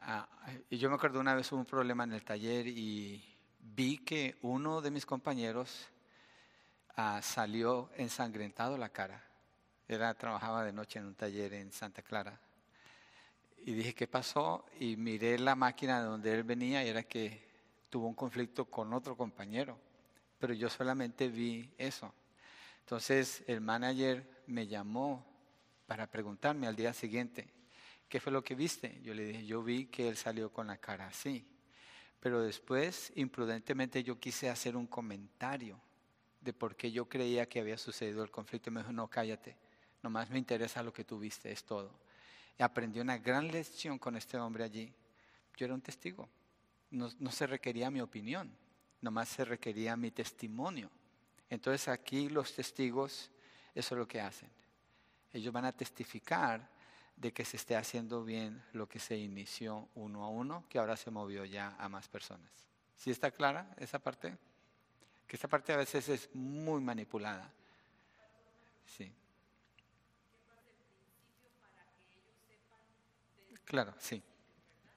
Ah, 0.00 0.26
y, 0.70 0.78
yo 0.78 0.88
me 0.88 0.96
acuerdo 0.96 1.20
una 1.20 1.34
vez 1.34 1.52
hubo 1.52 1.60
un 1.60 1.66
problema 1.66 2.04
en 2.04 2.12
el 2.12 2.24
taller 2.24 2.66
y 2.66 3.22
vi 3.60 3.98
que 3.98 4.38
uno 4.40 4.80
de 4.80 4.90
mis 4.90 5.04
compañeros 5.04 5.88
ah, 6.96 7.20
salió 7.22 7.90
ensangrentado 7.96 8.78
la 8.78 8.88
cara. 8.88 9.22
Era, 9.86 10.14
trabajaba 10.14 10.64
de 10.64 10.72
noche 10.72 10.98
en 10.98 11.04
un 11.04 11.14
taller 11.14 11.52
en 11.52 11.70
Santa 11.70 12.00
Clara. 12.00 12.40
Y 13.58 13.74
dije, 13.74 13.94
¿qué 13.94 14.06
pasó? 14.06 14.64
Y 14.80 14.96
miré 14.96 15.38
la 15.38 15.54
máquina 15.54 16.00
de 16.00 16.06
donde 16.06 16.32
él 16.32 16.44
venía 16.44 16.82
y 16.82 16.88
era 16.88 17.02
que 17.02 17.46
tuvo 17.90 18.06
un 18.06 18.14
conflicto 18.14 18.64
con 18.64 18.94
otro 18.94 19.18
compañero. 19.18 19.78
Pero 20.38 20.54
yo 20.54 20.70
solamente 20.70 21.28
vi 21.28 21.74
eso. 21.76 22.14
Entonces 22.80 23.44
el 23.46 23.60
manager 23.60 24.42
me 24.46 24.66
llamó 24.66 25.35
para 25.86 26.10
preguntarme 26.10 26.66
al 26.66 26.76
día 26.76 26.92
siguiente, 26.92 27.48
¿qué 28.08 28.20
fue 28.20 28.32
lo 28.32 28.42
que 28.42 28.54
viste? 28.54 29.00
Yo 29.02 29.14
le 29.14 29.24
dije, 29.24 29.46
yo 29.46 29.62
vi 29.62 29.86
que 29.86 30.08
él 30.08 30.16
salió 30.16 30.52
con 30.52 30.66
la 30.66 30.78
cara 30.78 31.06
así. 31.06 31.46
Pero 32.20 32.42
después, 32.42 33.12
imprudentemente, 33.14 34.02
yo 34.02 34.18
quise 34.18 34.50
hacer 34.50 34.76
un 34.76 34.86
comentario 34.86 35.80
de 36.40 36.52
por 36.52 36.76
qué 36.76 36.90
yo 36.90 37.08
creía 37.08 37.48
que 37.48 37.60
había 37.60 37.78
sucedido 37.78 38.22
el 38.22 38.30
conflicto. 38.30 38.70
Y 38.70 38.72
me 38.72 38.80
dijo, 38.80 38.92
no, 38.92 39.08
cállate, 39.08 39.56
nomás 40.02 40.30
me 40.30 40.38
interesa 40.38 40.82
lo 40.82 40.92
que 40.92 41.04
tú 41.04 41.18
viste, 41.18 41.52
es 41.52 41.64
todo. 41.64 41.98
Y 42.58 42.62
aprendí 42.62 43.00
una 43.00 43.18
gran 43.18 43.48
lección 43.48 43.98
con 43.98 44.16
este 44.16 44.36
hombre 44.38 44.64
allí. 44.64 44.92
Yo 45.56 45.66
era 45.66 45.74
un 45.74 45.82
testigo. 45.82 46.28
No, 46.90 47.10
no 47.18 47.30
se 47.30 47.46
requería 47.46 47.90
mi 47.90 48.00
opinión, 48.00 48.56
nomás 49.00 49.28
se 49.28 49.44
requería 49.44 49.96
mi 49.96 50.10
testimonio. 50.10 50.90
Entonces 51.50 51.88
aquí 51.88 52.28
los 52.28 52.54
testigos, 52.54 53.30
eso 53.74 53.94
es 53.94 53.98
lo 53.98 54.08
que 54.08 54.20
hacen. 54.20 54.50
Ellos 55.36 55.52
van 55.52 55.66
a 55.66 55.72
testificar 55.72 56.66
de 57.14 57.30
que 57.30 57.44
se 57.44 57.58
esté 57.58 57.76
haciendo 57.76 58.24
bien 58.24 58.64
lo 58.72 58.88
que 58.88 58.98
se 58.98 59.18
inició 59.18 59.86
uno 59.94 60.24
a 60.24 60.30
uno, 60.30 60.64
que 60.70 60.78
ahora 60.78 60.96
se 60.96 61.10
movió 61.10 61.44
ya 61.44 61.76
a 61.78 61.90
más 61.90 62.08
personas. 62.08 62.50
¿Sí 62.96 63.10
está 63.10 63.30
clara 63.30 63.74
esa 63.76 63.98
parte? 63.98 64.34
Que 65.26 65.36
esta 65.36 65.46
parte 65.46 65.74
a 65.74 65.76
veces 65.76 66.08
es 66.08 66.34
muy 66.34 66.80
manipulada. 66.80 67.52
Sí. 68.86 69.12
Claro, 73.66 73.92
sí. 73.98 74.22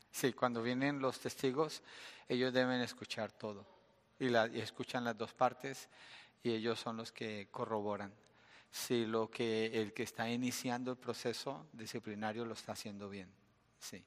Sí, 0.09 0.31
cuando 0.31 0.63
vienen 0.63 1.01
los 1.01 1.19
testigos, 1.19 1.83
ellos 2.29 2.53
deben 2.53 2.79
escuchar 2.79 3.33
todo. 3.33 3.65
Y, 4.17 4.29
la, 4.29 4.47
y 4.47 4.61
escuchan 4.61 5.03
las 5.03 5.17
dos 5.17 5.33
partes 5.33 5.89
y 6.43 6.51
ellos 6.51 6.79
son 6.79 6.95
los 6.95 7.11
que 7.11 7.49
corroboran 7.51 8.13
si 8.71 9.05
lo 9.05 9.29
que 9.29 9.81
el 9.81 9.93
que 9.93 10.03
está 10.03 10.29
iniciando 10.29 10.91
el 10.91 10.97
proceso 10.97 11.67
disciplinario 11.73 12.45
lo 12.45 12.53
está 12.53 12.73
haciendo 12.73 13.09
bien. 13.09 13.29
Sí. 13.79 14.03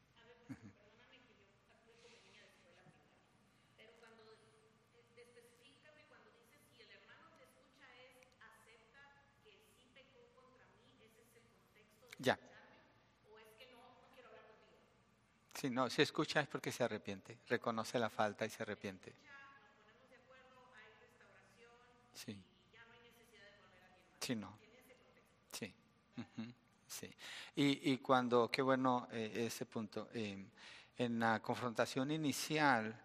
Ya. 12.19 12.39
Sí, 15.55 15.71
no, 15.71 15.91
si 15.91 16.03
escucha 16.03 16.41
es 16.41 16.49
porque 16.49 16.73
se 16.73 16.85
arrepiente, 16.85 17.39
reconoce 17.49 17.99
la 17.99 18.11
falta 18.11 18.47
y 18.47 18.51
se 18.51 18.63
arrepiente. 18.63 19.13
Sí. 22.15 22.37
Sí, 24.33 24.37
no. 24.37 24.59
Sí. 25.53 25.75
sí. 26.87 27.15
Y, 27.57 27.93
y, 27.93 27.99
cuando, 27.99 28.51
qué 28.51 28.63
bueno 28.63 29.09
eh, 29.13 29.45
ese 29.47 29.67
punto, 29.67 30.09
eh, 30.15 30.47
en 30.97 31.19
la 31.19 31.41
confrontación 31.41 32.11
inicial, 32.11 32.99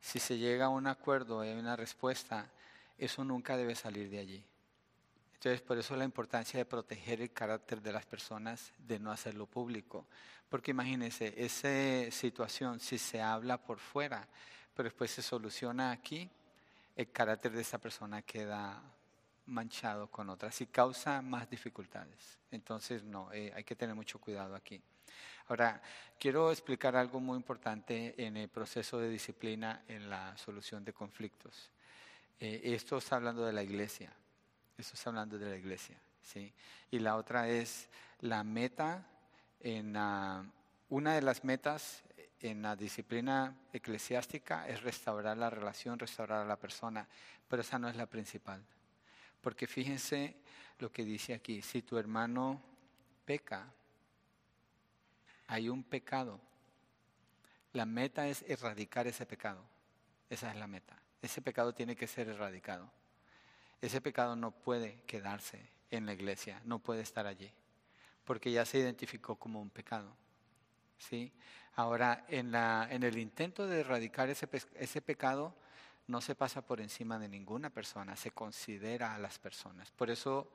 si 0.00 0.18
se 0.18 0.36
llega 0.36 0.66
a 0.66 0.68
un 0.68 0.86
acuerdo, 0.86 1.44
y 1.44 1.48
hay 1.48 1.58
una 1.58 1.76
respuesta, 1.76 2.50
eso 2.98 3.24
nunca 3.24 3.56
debe 3.56 3.74
salir 3.74 4.10
de 4.10 4.18
allí. 4.18 4.44
Entonces, 5.34 5.62
por 5.62 5.78
eso 5.78 5.96
la 5.96 6.04
importancia 6.04 6.58
de 6.58 6.64
proteger 6.64 7.20
el 7.20 7.32
carácter 7.32 7.80
de 7.80 7.92
las 7.92 8.06
personas, 8.06 8.72
de 8.78 8.98
no 8.98 9.10
hacerlo 9.10 9.46
público. 9.46 10.06
Porque 10.48 10.70
imagínense, 10.70 11.34
esa 11.36 12.10
situación, 12.10 12.80
si 12.80 12.98
se 12.98 13.20
habla 13.20 13.58
por 13.58 13.78
fuera, 13.78 14.28
pero 14.74 14.88
después 14.88 15.10
se 15.10 15.22
soluciona 15.22 15.90
aquí, 15.90 16.30
el 16.96 17.10
carácter 17.10 17.52
de 17.52 17.62
esa 17.62 17.78
persona 17.78 18.22
queda 18.22 18.82
manchado 19.46 20.08
con 20.08 20.30
otras 20.30 20.60
y 20.60 20.66
causa 20.66 21.20
más 21.22 21.48
dificultades. 21.48 22.38
Entonces, 22.50 23.02
no, 23.04 23.32
eh, 23.32 23.52
hay 23.54 23.64
que 23.64 23.76
tener 23.76 23.94
mucho 23.94 24.18
cuidado 24.20 24.54
aquí. 24.54 24.80
Ahora, 25.48 25.82
quiero 26.18 26.50
explicar 26.50 26.96
algo 26.96 27.20
muy 27.20 27.36
importante 27.36 28.14
en 28.16 28.36
el 28.36 28.48
proceso 28.48 28.98
de 28.98 29.10
disciplina 29.10 29.82
en 29.88 30.08
la 30.08 30.36
solución 30.38 30.84
de 30.84 30.92
conflictos. 30.92 31.70
Eh, 32.40 32.60
esto 32.64 32.98
está 32.98 33.16
hablando 33.16 33.44
de 33.44 33.52
la 33.52 33.62
iglesia. 33.62 34.12
Esto 34.76 34.94
está 34.94 35.10
hablando 35.10 35.38
de 35.38 35.50
la 35.50 35.56
iglesia. 35.56 35.98
¿sí? 36.22 36.52
Y 36.90 36.98
la 36.98 37.16
otra 37.16 37.48
es 37.48 37.88
la 38.20 38.42
meta 38.42 39.06
en 39.60 39.96
una 40.88 41.14
de 41.14 41.22
las 41.22 41.44
metas 41.44 42.02
en 42.40 42.60
la 42.60 42.76
disciplina 42.76 43.56
eclesiástica 43.72 44.68
es 44.68 44.82
restaurar 44.82 45.36
la 45.38 45.48
relación, 45.48 45.98
restaurar 45.98 46.42
a 46.42 46.44
la 46.44 46.58
persona, 46.58 47.08
pero 47.48 47.62
esa 47.62 47.78
no 47.78 47.88
es 47.88 47.96
la 47.96 48.06
principal. 48.06 48.62
Porque 49.44 49.66
fíjense 49.66 50.34
lo 50.78 50.90
que 50.90 51.04
dice 51.04 51.34
aquí, 51.34 51.60
si 51.60 51.82
tu 51.82 51.98
hermano 51.98 52.62
peca, 53.26 53.70
hay 55.48 55.68
un 55.68 55.84
pecado. 55.84 56.40
La 57.74 57.84
meta 57.84 58.26
es 58.26 58.42
erradicar 58.48 59.06
ese 59.06 59.26
pecado. 59.26 59.62
Esa 60.30 60.50
es 60.50 60.56
la 60.56 60.66
meta. 60.66 60.98
Ese 61.20 61.42
pecado 61.42 61.74
tiene 61.74 61.94
que 61.94 62.06
ser 62.06 62.30
erradicado. 62.30 62.90
Ese 63.82 64.00
pecado 64.00 64.34
no 64.34 64.50
puede 64.50 65.02
quedarse 65.02 65.60
en 65.90 66.06
la 66.06 66.14
iglesia, 66.14 66.62
no 66.64 66.78
puede 66.78 67.02
estar 67.02 67.26
allí, 67.26 67.52
porque 68.24 68.50
ya 68.50 68.64
se 68.64 68.78
identificó 68.78 69.36
como 69.36 69.60
un 69.60 69.68
pecado. 69.68 70.16
¿sí? 70.96 71.30
Ahora, 71.74 72.24
en, 72.28 72.50
la, 72.50 72.88
en 72.90 73.02
el 73.02 73.18
intento 73.18 73.66
de 73.66 73.80
erradicar 73.80 74.30
ese, 74.30 74.48
ese 74.76 75.02
pecado, 75.02 75.54
no 76.06 76.20
se 76.20 76.34
pasa 76.34 76.62
por 76.62 76.80
encima 76.80 77.18
de 77.18 77.28
ninguna 77.28 77.70
persona, 77.70 78.16
se 78.16 78.30
considera 78.30 79.14
a 79.14 79.18
las 79.18 79.38
personas. 79.38 79.90
Por 79.90 80.10
eso 80.10 80.50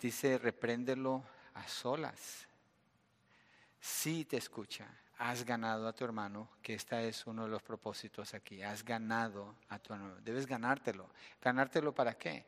dice, 0.00 0.38
repréndelo 0.38 1.22
a 1.54 1.66
solas. 1.68 2.46
Si 3.80 4.24
te 4.24 4.36
escucha, 4.36 4.88
has 5.18 5.44
ganado 5.44 5.86
a 5.86 5.92
tu 5.92 6.04
hermano, 6.04 6.48
que 6.62 6.74
este 6.74 7.08
es 7.08 7.26
uno 7.26 7.44
de 7.44 7.48
los 7.48 7.62
propósitos 7.62 8.34
aquí, 8.34 8.62
has 8.62 8.84
ganado 8.84 9.54
a 9.68 9.78
tu 9.78 9.92
hermano, 9.92 10.16
debes 10.20 10.46
ganártelo. 10.46 11.08
¿Ganártelo 11.40 11.94
para 11.94 12.14
qué? 12.14 12.44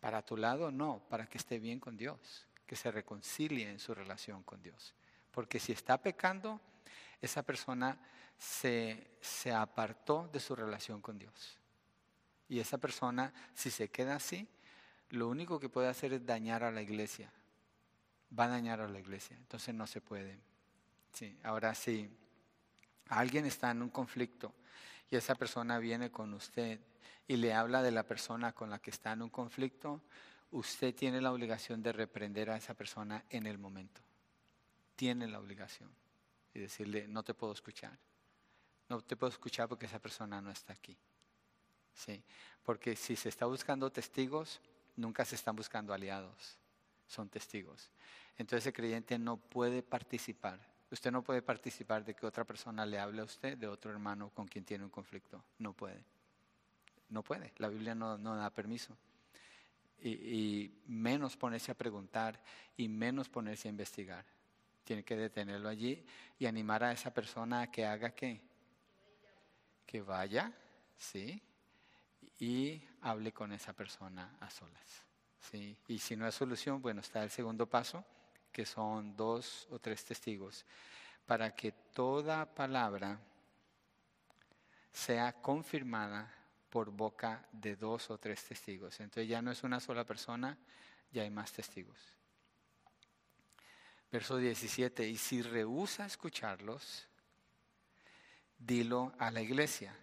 ¿Para 0.00 0.22
tu 0.22 0.36
lado? 0.36 0.70
No, 0.70 1.02
para 1.08 1.26
que 1.26 1.38
esté 1.38 1.58
bien 1.58 1.80
con 1.80 1.96
Dios, 1.96 2.46
que 2.66 2.76
se 2.76 2.90
reconcilie 2.90 3.70
en 3.70 3.78
su 3.78 3.94
relación 3.94 4.42
con 4.42 4.62
Dios. 4.62 4.94
Porque 5.30 5.58
si 5.58 5.72
está 5.72 5.98
pecando, 5.98 6.60
esa 7.20 7.42
persona 7.42 7.98
se, 8.36 9.18
se 9.20 9.52
apartó 9.52 10.28
de 10.32 10.40
su 10.40 10.54
relación 10.54 11.00
con 11.00 11.18
Dios. 11.18 11.58
Y 12.48 12.60
esa 12.60 12.78
persona, 12.78 13.32
si 13.54 13.70
se 13.70 13.88
queda 13.88 14.16
así, 14.16 14.48
lo 15.10 15.28
único 15.28 15.58
que 15.60 15.68
puede 15.68 15.88
hacer 15.88 16.12
es 16.12 16.24
dañar 16.24 16.64
a 16.64 16.70
la 16.70 16.82
iglesia. 16.82 17.30
Va 18.38 18.44
a 18.44 18.48
dañar 18.48 18.80
a 18.80 18.88
la 18.88 18.98
iglesia. 18.98 19.36
Entonces 19.36 19.74
no 19.74 19.86
se 19.86 20.00
puede. 20.00 20.38
Sí, 21.12 21.36
ahora 21.42 21.74
sí, 21.74 22.10
alguien 23.08 23.46
está 23.46 23.70
en 23.70 23.82
un 23.82 23.90
conflicto 23.90 24.54
y 25.10 25.16
esa 25.16 25.34
persona 25.34 25.78
viene 25.78 26.10
con 26.10 26.34
usted 26.34 26.80
y 27.26 27.36
le 27.36 27.52
habla 27.52 27.82
de 27.82 27.90
la 27.90 28.04
persona 28.04 28.52
con 28.52 28.70
la 28.70 28.78
que 28.78 28.90
está 28.90 29.12
en 29.12 29.22
un 29.22 29.30
conflicto, 29.30 30.02
usted 30.50 30.94
tiene 30.94 31.20
la 31.20 31.32
obligación 31.32 31.82
de 31.82 31.92
reprender 31.92 32.50
a 32.50 32.56
esa 32.56 32.74
persona 32.74 33.24
en 33.30 33.46
el 33.46 33.58
momento. 33.58 34.00
Tiene 34.96 35.26
la 35.26 35.38
obligación. 35.38 35.90
Y 36.54 36.60
decirle, 36.60 37.06
no 37.06 37.22
te 37.22 37.34
puedo 37.34 37.52
escuchar. 37.52 37.96
No 38.88 39.02
te 39.02 39.16
puedo 39.16 39.30
escuchar 39.30 39.68
porque 39.68 39.86
esa 39.86 39.98
persona 39.98 40.40
no 40.40 40.50
está 40.50 40.72
aquí. 40.72 40.96
Sí, 41.98 42.22
porque 42.62 42.94
si 42.94 43.16
se 43.16 43.28
está 43.28 43.46
buscando 43.46 43.90
testigos, 43.90 44.60
nunca 44.94 45.24
se 45.24 45.34
están 45.34 45.56
buscando 45.56 45.92
aliados, 45.92 46.56
son 47.08 47.28
testigos. 47.28 47.90
Entonces 48.36 48.68
el 48.68 48.72
creyente 48.72 49.18
no 49.18 49.36
puede 49.36 49.82
participar. 49.82 50.60
Usted 50.92 51.10
no 51.10 51.22
puede 51.22 51.42
participar 51.42 52.04
de 52.04 52.14
que 52.14 52.24
otra 52.24 52.44
persona 52.44 52.86
le 52.86 53.00
hable 53.00 53.20
a 53.20 53.24
usted 53.24 53.58
de 53.58 53.66
otro 53.66 53.90
hermano 53.90 54.30
con 54.30 54.46
quien 54.46 54.64
tiene 54.64 54.84
un 54.84 54.90
conflicto. 54.90 55.42
No 55.58 55.72
puede. 55.72 56.04
No 57.08 57.24
puede. 57.24 57.52
La 57.56 57.68
Biblia 57.68 57.96
no, 57.96 58.16
da 58.16 58.48
permiso. 58.50 58.96
Y, 60.00 60.10
y, 60.10 60.82
menos 60.86 61.36
ponerse 61.36 61.72
a 61.72 61.74
preguntar 61.74 62.40
y 62.76 62.86
menos 62.86 63.28
ponerse 63.28 63.66
a 63.66 63.72
investigar. 63.72 64.24
Tiene 64.84 65.02
que 65.02 65.16
detenerlo 65.16 65.68
allí 65.68 66.06
y 66.38 66.46
animar 66.46 66.84
a 66.84 66.92
esa 66.92 67.12
persona 67.12 67.62
a 67.62 67.70
que 67.72 67.84
haga 67.84 68.14
qué. 68.14 68.40
Que 69.84 70.00
vaya, 70.00 70.52
sí, 70.96 71.42
y 72.38 72.82
hable 73.02 73.32
con 73.32 73.52
esa 73.52 73.72
persona 73.72 74.36
a 74.40 74.50
solas. 74.50 75.04
¿sí? 75.50 75.76
Y 75.88 75.98
si 75.98 76.16
no 76.16 76.26
hay 76.26 76.32
solución, 76.32 76.80
bueno, 76.80 77.00
está 77.00 77.22
el 77.22 77.30
segundo 77.30 77.66
paso, 77.66 78.04
que 78.52 78.64
son 78.64 79.16
dos 79.16 79.66
o 79.70 79.78
tres 79.78 80.04
testigos, 80.04 80.64
para 81.26 81.54
que 81.54 81.72
toda 81.72 82.46
palabra 82.46 83.20
sea 84.92 85.32
confirmada 85.32 86.32
por 86.70 86.90
boca 86.90 87.46
de 87.52 87.76
dos 87.76 88.10
o 88.10 88.18
tres 88.18 88.44
testigos. 88.44 88.98
Entonces 89.00 89.28
ya 89.28 89.42
no 89.42 89.50
es 89.50 89.62
una 89.62 89.80
sola 89.80 90.04
persona, 90.04 90.58
ya 91.12 91.22
hay 91.22 91.30
más 91.30 91.52
testigos. 91.52 91.98
Verso 94.10 94.38
17, 94.38 95.06
y 95.06 95.16
si 95.16 95.42
rehúsa 95.42 96.06
escucharlos, 96.06 97.06
dilo 98.58 99.12
a 99.18 99.30
la 99.30 99.42
iglesia. 99.42 99.94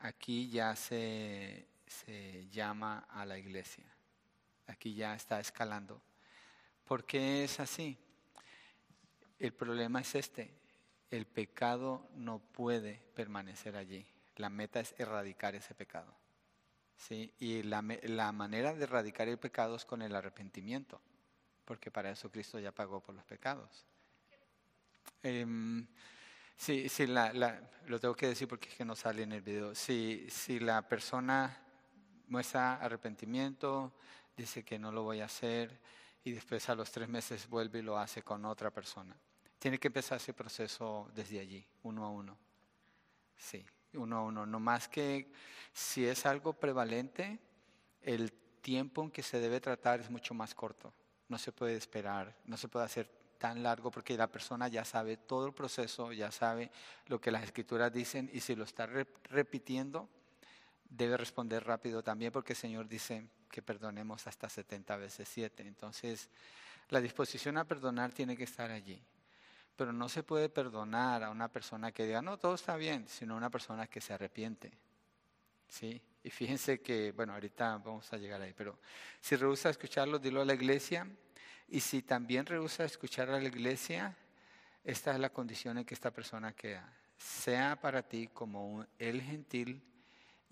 Aquí 0.00 0.48
ya 0.48 0.74
se, 0.74 1.66
se 1.92 2.48
llama 2.48 3.06
a 3.10 3.24
la 3.24 3.38
iglesia. 3.38 3.84
Aquí 4.66 4.94
ya 4.94 5.14
está 5.14 5.40
escalando. 5.40 6.00
¿Por 6.84 7.04
qué 7.04 7.44
es 7.44 7.60
así? 7.60 7.98
El 9.38 9.52
problema 9.52 10.00
es 10.00 10.14
este. 10.14 10.54
El 11.10 11.26
pecado 11.26 12.08
no 12.14 12.38
puede 12.38 13.02
permanecer 13.14 13.76
allí. 13.76 14.06
La 14.36 14.48
meta 14.48 14.80
es 14.80 14.94
erradicar 14.98 15.54
ese 15.54 15.74
pecado. 15.74 16.14
¿sí? 16.96 17.32
Y 17.38 17.62
la, 17.62 17.84
la 18.04 18.32
manera 18.32 18.74
de 18.74 18.84
erradicar 18.84 19.28
el 19.28 19.38
pecado 19.38 19.76
es 19.76 19.84
con 19.84 20.02
el 20.02 20.14
arrepentimiento, 20.14 21.00
porque 21.64 21.90
para 21.90 22.10
eso 22.10 22.30
Cristo 22.30 22.58
ya 22.58 22.72
pagó 22.72 23.00
por 23.00 23.14
los 23.14 23.24
pecados. 23.24 23.84
Eh, 25.22 25.46
sí, 26.56 26.88
sí 26.88 27.06
lo 27.06 28.00
tengo 28.00 28.14
que 28.14 28.28
decir 28.28 28.48
porque 28.48 28.68
es 28.68 28.74
que 28.74 28.84
no 28.84 28.96
sale 28.96 29.22
en 29.22 29.32
el 29.32 29.42
video. 29.42 29.74
Si 29.74 30.28
la 30.60 30.88
persona 30.88 31.62
muestra 32.28 32.76
arrepentimiento, 32.76 33.92
dice 34.36 34.64
que 34.64 34.78
no 34.78 34.92
lo 34.92 35.02
voy 35.02 35.20
a 35.20 35.26
hacer 35.26 35.80
y 36.24 36.32
después 36.32 36.68
a 36.68 36.74
los 36.74 36.90
tres 36.90 37.08
meses 37.08 37.48
vuelve 37.48 37.80
y 37.80 37.82
lo 37.82 37.98
hace 37.98 38.22
con 38.22 38.44
otra 38.44 38.70
persona. 38.70 39.16
Tiene 39.58 39.78
que 39.78 39.88
empezar 39.88 40.16
ese 40.16 40.32
proceso 40.32 41.10
desde 41.14 41.40
allí, 41.40 41.64
uno 41.82 42.04
a 42.04 42.10
uno. 42.10 42.36
Sí, 43.36 43.64
uno 43.94 44.16
a 44.18 44.22
uno. 44.22 44.46
No 44.46 44.60
más 44.60 44.88
que 44.88 45.32
si 45.72 46.06
es 46.06 46.26
algo 46.26 46.52
prevalente, 46.52 47.38
el 48.00 48.32
tiempo 48.60 49.02
en 49.02 49.10
que 49.10 49.22
se 49.22 49.40
debe 49.40 49.60
tratar 49.60 50.00
es 50.00 50.10
mucho 50.10 50.34
más 50.34 50.54
corto. 50.54 50.92
No 51.28 51.38
se 51.38 51.52
puede 51.52 51.76
esperar, 51.76 52.36
no 52.44 52.56
se 52.56 52.68
puede 52.68 52.86
hacer 52.86 53.08
tan 53.38 53.62
largo 53.62 53.90
porque 53.90 54.16
la 54.16 54.30
persona 54.30 54.68
ya 54.68 54.84
sabe 54.84 55.16
todo 55.16 55.46
el 55.46 55.52
proceso, 55.52 56.12
ya 56.12 56.30
sabe 56.30 56.70
lo 57.06 57.20
que 57.20 57.32
las 57.32 57.42
escrituras 57.42 57.92
dicen 57.92 58.30
y 58.32 58.40
si 58.40 58.54
lo 58.54 58.62
está 58.62 58.86
repitiendo, 58.86 60.08
debe 60.96 61.16
responder 61.16 61.64
rápido 61.64 62.02
también 62.02 62.32
porque 62.32 62.52
el 62.52 62.58
Señor 62.58 62.86
dice 62.86 63.26
que 63.50 63.62
perdonemos 63.62 64.26
hasta 64.26 64.48
70 64.48 64.96
veces 64.96 65.28
7. 65.28 65.66
Entonces, 65.66 66.28
la 66.88 67.00
disposición 67.00 67.56
a 67.56 67.64
perdonar 67.64 68.12
tiene 68.12 68.36
que 68.36 68.44
estar 68.44 68.70
allí. 68.70 69.02
Pero 69.76 69.92
no 69.92 70.08
se 70.08 70.22
puede 70.22 70.48
perdonar 70.48 71.22
a 71.24 71.30
una 71.30 71.48
persona 71.48 71.92
que 71.92 72.04
diga, 72.04 72.20
no, 72.20 72.38
todo 72.38 72.54
está 72.54 72.76
bien, 72.76 73.08
sino 73.08 73.34
a 73.34 73.38
una 73.38 73.50
persona 73.50 73.86
que 73.86 74.00
se 74.00 74.12
arrepiente. 74.12 74.70
¿Sí? 75.66 76.00
Y 76.22 76.30
fíjense 76.30 76.80
que, 76.82 77.12
bueno, 77.12 77.32
ahorita 77.32 77.78
vamos 77.78 78.12
a 78.12 78.18
llegar 78.18 78.42
ahí, 78.42 78.52
pero 78.54 78.78
si 79.20 79.34
rehúsa 79.36 79.70
escucharlo, 79.70 80.18
dilo 80.18 80.42
a 80.42 80.44
la 80.44 80.54
iglesia. 80.54 81.08
Y 81.68 81.80
si 81.80 82.02
también 82.02 82.44
rehúsa 82.44 82.84
escuchar 82.84 83.30
a 83.30 83.40
la 83.40 83.48
iglesia, 83.48 84.14
esta 84.84 85.12
es 85.12 85.18
la 85.18 85.30
condición 85.30 85.78
en 85.78 85.86
que 85.86 85.94
esta 85.94 86.10
persona 86.10 86.52
queda. 86.52 86.92
Sea 87.16 87.80
para 87.80 88.02
ti 88.02 88.28
como 88.28 88.84
el 88.98 89.22
gentil 89.22 89.82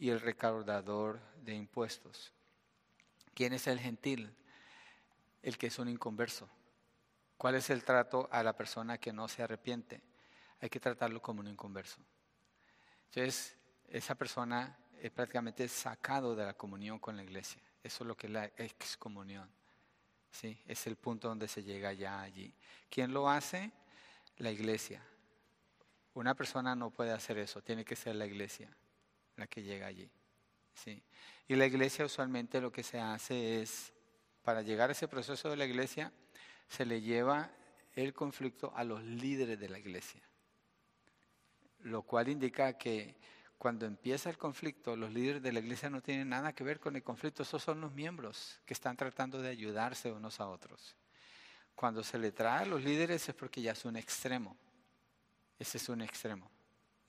y 0.01 0.09
el 0.09 0.19
recaudador 0.19 1.21
de 1.43 1.55
impuestos. 1.55 2.33
¿Quién 3.35 3.53
es 3.53 3.67
el 3.67 3.79
gentil? 3.79 4.35
El 5.43 5.59
que 5.59 5.67
es 5.67 5.79
un 5.79 5.91
inconverso. 5.91 6.49
¿Cuál 7.37 7.57
es 7.57 7.69
el 7.69 7.85
trato 7.85 8.27
a 8.33 8.43
la 8.43 8.57
persona 8.57 8.97
que 8.97 9.13
no 9.13 9.29
se 9.29 9.43
arrepiente? 9.43 10.01
Hay 10.59 10.71
que 10.71 10.81
tratarlo 10.81 11.21
como 11.21 11.41
un 11.41 11.49
inconverso. 11.49 11.99
Entonces, 13.11 13.55
esa 13.89 14.15
persona 14.15 14.79
es 14.99 15.11
prácticamente 15.11 15.69
sacado 15.69 16.35
de 16.35 16.47
la 16.47 16.55
comunión 16.55 16.99
con 16.99 17.15
la 17.15 17.23
iglesia. 17.23 17.61
Eso 17.83 18.05
es 18.05 18.09
lo 18.09 18.17
que 18.17 18.27
es 18.27 18.33
la 18.33 18.47
excomunión. 18.57 19.51
¿Sí? 20.31 20.63
Es 20.67 20.87
el 20.87 20.97
punto 20.97 21.29
donde 21.29 21.47
se 21.47 21.63
llega 21.63 21.93
ya 21.93 22.23
allí. 22.23 22.55
¿Quién 22.89 23.13
lo 23.13 23.29
hace? 23.29 23.71
La 24.39 24.51
iglesia. 24.51 25.03
Una 26.15 26.35
persona 26.35 26.75
no 26.75 26.91
puede 26.91 27.13
hacer 27.13 27.37
eso, 27.37 27.61
tiene 27.61 27.85
que 27.85 27.97
ser 27.97 28.17
la 28.17 28.25
iglesia 28.25 28.75
la 29.40 29.46
que 29.46 29.62
llega 29.62 29.87
allí. 29.87 30.11
¿sí? 30.74 31.03
Y 31.48 31.57
la 31.57 31.66
iglesia 31.66 32.05
usualmente 32.05 32.61
lo 32.61 32.70
que 32.70 32.83
se 32.83 33.00
hace 33.00 33.61
es, 33.61 33.92
para 34.42 34.62
llegar 34.62 34.88
a 34.88 34.92
ese 34.92 35.09
proceso 35.09 35.50
de 35.50 35.57
la 35.57 35.66
iglesia, 35.66 36.12
se 36.68 36.87
le 36.87 37.00
lleva 37.00 37.50
el 37.94 38.14
conflicto 38.14 38.72
a 38.76 38.85
los 38.85 39.03
líderes 39.03 39.59
de 39.59 39.68
la 39.68 39.79
iglesia. 39.79 40.22
Lo 41.81 42.03
cual 42.03 42.29
indica 42.29 42.79
que 42.79 43.16
cuando 43.59 43.85
empieza 43.85 44.31
el 44.31 44.38
conflicto, 44.38 44.96
los 44.96 45.12
líderes 45.12 45.42
de 45.42 45.53
la 45.53 45.61
iglesia 45.61 45.90
no 45.90 46.00
tienen 46.00 46.29
nada 46.29 46.55
que 46.55 46.64
ver 46.64 46.81
con 46.81 46.96
el 46.96 47.03
conflicto, 47.03 47.42
esos 47.42 47.62
son 47.62 47.81
los 47.81 47.92
miembros 47.92 48.61
que 48.64 48.74
están 48.74 48.96
tratando 48.96 49.42
de 49.42 49.48
ayudarse 49.48 50.12
unos 50.12 50.40
a 50.40 50.48
otros. 50.48 50.96
Cuando 51.74 52.03
se 52.03 52.18
le 52.18 52.33
trae 52.33 52.62
a 52.62 52.66
los 52.66 52.83
líderes 52.83 53.29
es 53.29 53.35
porque 53.35 53.61
ya 53.61 53.72
es 53.72 53.85
un 53.85 53.96
extremo. 53.96 54.57
Ese 55.59 55.79
es 55.79 55.88
un 55.88 56.00
extremo. 56.00 56.50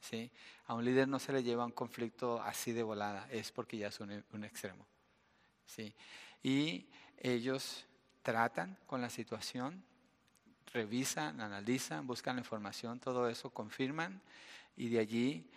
¿Sí? 0.01 0.31
A 0.65 0.73
un 0.73 0.83
líder 0.83 1.07
no 1.07 1.19
se 1.19 1.31
le 1.31 1.43
lleva 1.43 1.65
un 1.65 1.71
conflicto 1.71 2.41
así 2.41 2.73
de 2.73 2.83
volada, 2.83 3.27
es 3.31 3.51
porque 3.51 3.77
ya 3.77 3.87
es 3.87 3.99
un, 3.99 4.23
un 4.33 4.43
extremo. 4.43 4.85
¿sí? 5.65 5.93
Y 6.43 6.87
ellos 7.19 7.85
tratan 8.23 8.77
con 8.87 9.01
la 9.01 9.09
situación, 9.09 9.83
revisan, 10.73 11.39
analizan, 11.39 12.05
buscan 12.07 12.35
la 12.35 12.41
información, 12.41 12.99
todo 12.99 13.29
eso, 13.29 13.49
confirman 13.51 14.21
y 14.75 14.89
de 14.89 14.99
allí 14.99 15.49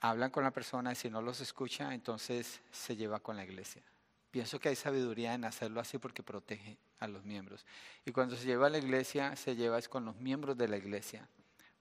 hablan 0.00 0.30
con 0.30 0.44
la 0.44 0.50
persona 0.50 0.92
y 0.92 0.94
si 0.94 1.10
no 1.10 1.22
los 1.22 1.40
escucha, 1.40 1.94
entonces 1.94 2.60
se 2.70 2.96
lleva 2.96 3.20
con 3.20 3.36
la 3.36 3.44
iglesia. 3.44 3.82
Pienso 4.30 4.60
que 4.60 4.68
hay 4.68 4.76
sabiduría 4.76 5.34
en 5.34 5.44
hacerlo 5.44 5.80
así 5.80 5.98
porque 5.98 6.22
protege 6.22 6.76
a 6.98 7.08
los 7.08 7.24
miembros. 7.24 7.64
Y 8.04 8.12
cuando 8.12 8.36
se 8.36 8.44
lleva 8.44 8.66
a 8.66 8.70
la 8.70 8.78
iglesia, 8.78 9.34
se 9.36 9.56
lleva 9.56 9.78
es 9.78 9.88
con 9.88 10.04
los 10.04 10.16
miembros 10.16 10.56
de 10.58 10.68
la 10.68 10.76
iglesia 10.76 11.26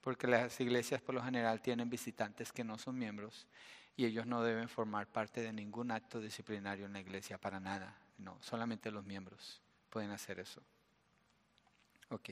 porque 0.08 0.26
las 0.26 0.58
iglesias 0.62 1.02
por 1.02 1.16
lo 1.16 1.22
general 1.22 1.62
tienen 1.62 1.90
visitantes 1.90 2.54
que 2.54 2.64
no 2.64 2.78
son 2.78 2.98
miembros 2.98 3.46
y 3.98 4.06
ellos 4.06 4.26
no 4.26 4.42
deben 4.42 4.70
formar 4.70 5.06
parte 5.06 5.42
de 5.42 5.52
ningún 5.52 5.92
acto 5.92 6.22
disciplinario 6.22 6.86
en 6.86 6.94
la 6.94 7.02
iglesia 7.02 7.38
para 7.38 7.60
nada. 7.60 7.94
No, 8.18 8.38
solamente 8.42 8.90
los 8.90 9.04
miembros 9.04 9.62
pueden 9.90 10.12
hacer 10.12 10.40
eso. 10.40 10.64
Ok. 12.08 12.30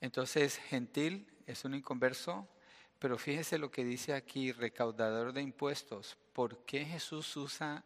entonces, 0.00 0.56
gentil 0.56 1.30
es 1.44 1.62
un 1.66 1.74
inconverso, 1.74 2.48
pero 2.98 3.18
fíjese 3.18 3.58
lo 3.58 3.70
que 3.70 3.84
dice 3.84 4.14
aquí, 4.14 4.52
recaudador 4.52 5.34
de 5.34 5.42
impuestos. 5.42 6.16
¿Por 6.32 6.64
qué 6.64 6.86
Jesús 6.86 7.36
usa 7.36 7.84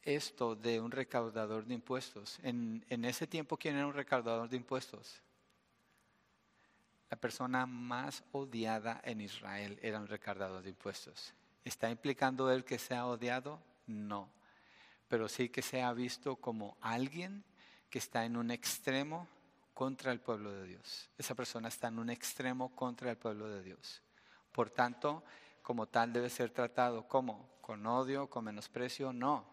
esto 0.00 0.56
de 0.56 0.80
un 0.80 0.92
recaudador 0.92 1.66
de 1.66 1.74
impuestos? 1.74 2.38
En, 2.42 2.86
en 2.88 3.04
ese 3.04 3.26
tiempo, 3.26 3.58
¿quién 3.58 3.76
era 3.76 3.86
un 3.86 3.92
recaudador 3.92 4.48
de 4.48 4.56
impuestos? 4.56 5.20
La 7.10 7.16
persona 7.16 7.64
más 7.66 8.22
odiada 8.32 9.00
en 9.02 9.20
Israel 9.20 9.78
era 9.82 9.98
un 9.98 10.06
recaudador 10.06 10.62
de 10.62 10.70
impuestos. 10.70 11.32
¿Está 11.64 11.90
implicando 11.90 12.50
él 12.50 12.64
que 12.64 12.78
sea 12.78 13.06
odiado? 13.06 13.62
No. 13.86 14.28
Pero 15.08 15.28
sí 15.28 15.48
que 15.48 15.62
sea 15.62 15.92
visto 15.94 16.36
como 16.36 16.76
alguien 16.82 17.44
que 17.88 17.98
está 17.98 18.26
en 18.26 18.36
un 18.36 18.50
extremo 18.50 19.26
contra 19.72 20.12
el 20.12 20.20
pueblo 20.20 20.52
de 20.52 20.66
Dios. 20.66 21.08
Esa 21.16 21.34
persona 21.34 21.68
está 21.68 21.88
en 21.88 21.98
un 21.98 22.10
extremo 22.10 22.74
contra 22.74 23.10
el 23.10 23.16
pueblo 23.16 23.48
de 23.48 23.62
Dios. 23.62 24.02
Por 24.52 24.68
tanto, 24.68 25.24
como 25.62 25.86
tal 25.86 26.12
debe 26.12 26.28
ser 26.28 26.50
tratado 26.50 27.08
como 27.08 27.48
con 27.62 27.86
odio, 27.86 28.28
con 28.28 28.44
menosprecio, 28.44 29.14
no, 29.14 29.46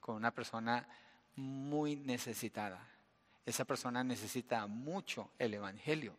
con 0.00 0.16
una 0.16 0.30
persona 0.30 0.88
muy 1.36 1.96
necesitada. 1.96 2.86
Esa 3.44 3.64
persona 3.66 4.02
necesita 4.02 4.66
mucho 4.66 5.30
el 5.38 5.54
Evangelio 5.54 6.16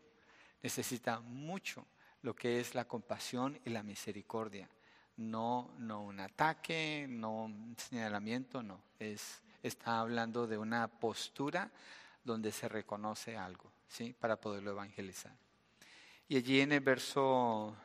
necesita 0.61 1.19
mucho 1.19 1.85
lo 2.21 2.35
que 2.35 2.59
es 2.59 2.75
la 2.75 2.85
compasión 2.85 3.59
y 3.65 3.69
la 3.69 3.83
misericordia. 3.83 4.69
No, 5.17 5.73
no 5.77 6.03
un 6.03 6.19
ataque, 6.19 7.05
no 7.09 7.45
un 7.45 7.75
señalamiento, 7.77 8.63
no. 8.63 8.81
Es, 8.99 9.41
está 9.63 9.99
hablando 9.99 10.47
de 10.47 10.57
una 10.57 10.87
postura 10.87 11.71
donde 12.23 12.51
se 12.51 12.69
reconoce 12.69 13.35
algo, 13.35 13.71
¿sí? 13.87 14.13
Para 14.17 14.39
poderlo 14.39 14.71
evangelizar. 14.71 15.33
Y 16.27 16.37
allí 16.37 16.61
en 16.61 16.73
el 16.73 16.81
verso 16.81 17.75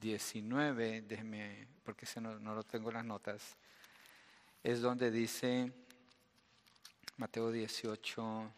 19, 0.00 0.98
ah, 0.98 1.06
déjeme, 1.06 1.66
porque 1.84 2.06
no, 2.20 2.38
no 2.38 2.54
lo 2.54 2.62
tengo 2.64 2.90
en 2.90 2.94
las 2.94 3.04
notas, 3.04 3.56
es 4.62 4.80
donde 4.82 5.10
dice, 5.10 5.72
Mateo 7.16 7.50
18, 7.50 8.52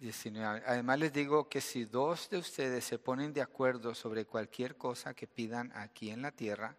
19. 0.00 0.62
Además 0.66 0.98
les 0.98 1.12
digo 1.12 1.48
que 1.48 1.60
si 1.60 1.84
dos 1.84 2.30
de 2.30 2.38
ustedes 2.38 2.84
se 2.84 2.98
ponen 2.98 3.34
de 3.34 3.42
acuerdo 3.42 3.94
sobre 3.94 4.24
cualquier 4.24 4.76
cosa 4.76 5.14
que 5.14 5.26
pidan 5.26 5.70
aquí 5.74 6.10
en 6.10 6.22
la 6.22 6.32
tierra, 6.32 6.74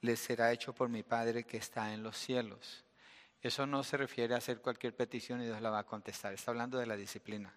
les 0.00 0.18
será 0.18 0.50
hecho 0.50 0.74
por 0.74 0.88
mi 0.88 1.02
Padre 1.02 1.44
que 1.44 1.58
está 1.58 1.92
en 1.92 2.02
los 2.02 2.16
cielos. 2.16 2.84
Eso 3.42 3.66
no 3.66 3.84
se 3.84 3.98
refiere 3.98 4.34
a 4.34 4.38
hacer 4.38 4.60
cualquier 4.60 4.96
petición 4.96 5.42
y 5.42 5.44
Dios 5.44 5.60
la 5.60 5.68
va 5.68 5.80
a 5.80 5.86
contestar. 5.86 6.32
Está 6.32 6.50
hablando 6.50 6.78
de 6.78 6.86
la 6.86 6.96
disciplina. 6.96 7.54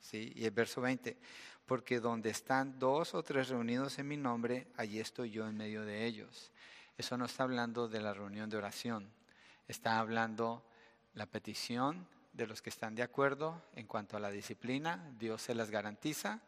¿sí? 0.00 0.32
Y 0.34 0.44
el 0.44 0.50
verso 0.50 0.80
20, 0.80 1.16
porque 1.64 2.00
donde 2.00 2.30
están 2.30 2.80
dos 2.80 3.14
o 3.14 3.22
tres 3.22 3.48
reunidos 3.48 4.00
en 4.00 4.08
mi 4.08 4.16
nombre, 4.16 4.66
allí 4.76 4.98
estoy 4.98 5.30
yo 5.30 5.46
en 5.46 5.56
medio 5.56 5.84
de 5.84 6.04
ellos. 6.06 6.50
Eso 6.98 7.16
no 7.16 7.26
está 7.26 7.44
hablando 7.44 7.88
de 7.88 8.00
la 8.00 8.12
reunión 8.12 8.50
de 8.50 8.56
oración. 8.56 9.12
Está 9.68 10.00
hablando 10.00 10.66
la 11.14 11.26
petición 11.26 12.08
de 12.32 12.46
los 12.46 12.62
que 12.62 12.70
están 12.70 12.94
de 12.94 13.02
acuerdo 13.02 13.62
en 13.74 13.86
cuanto 13.86 14.16
a 14.16 14.20
la 14.20 14.30
disciplina, 14.30 15.12
Dios 15.18 15.42
se 15.42 15.54
las 15.54 15.70
garantiza, 15.70 16.42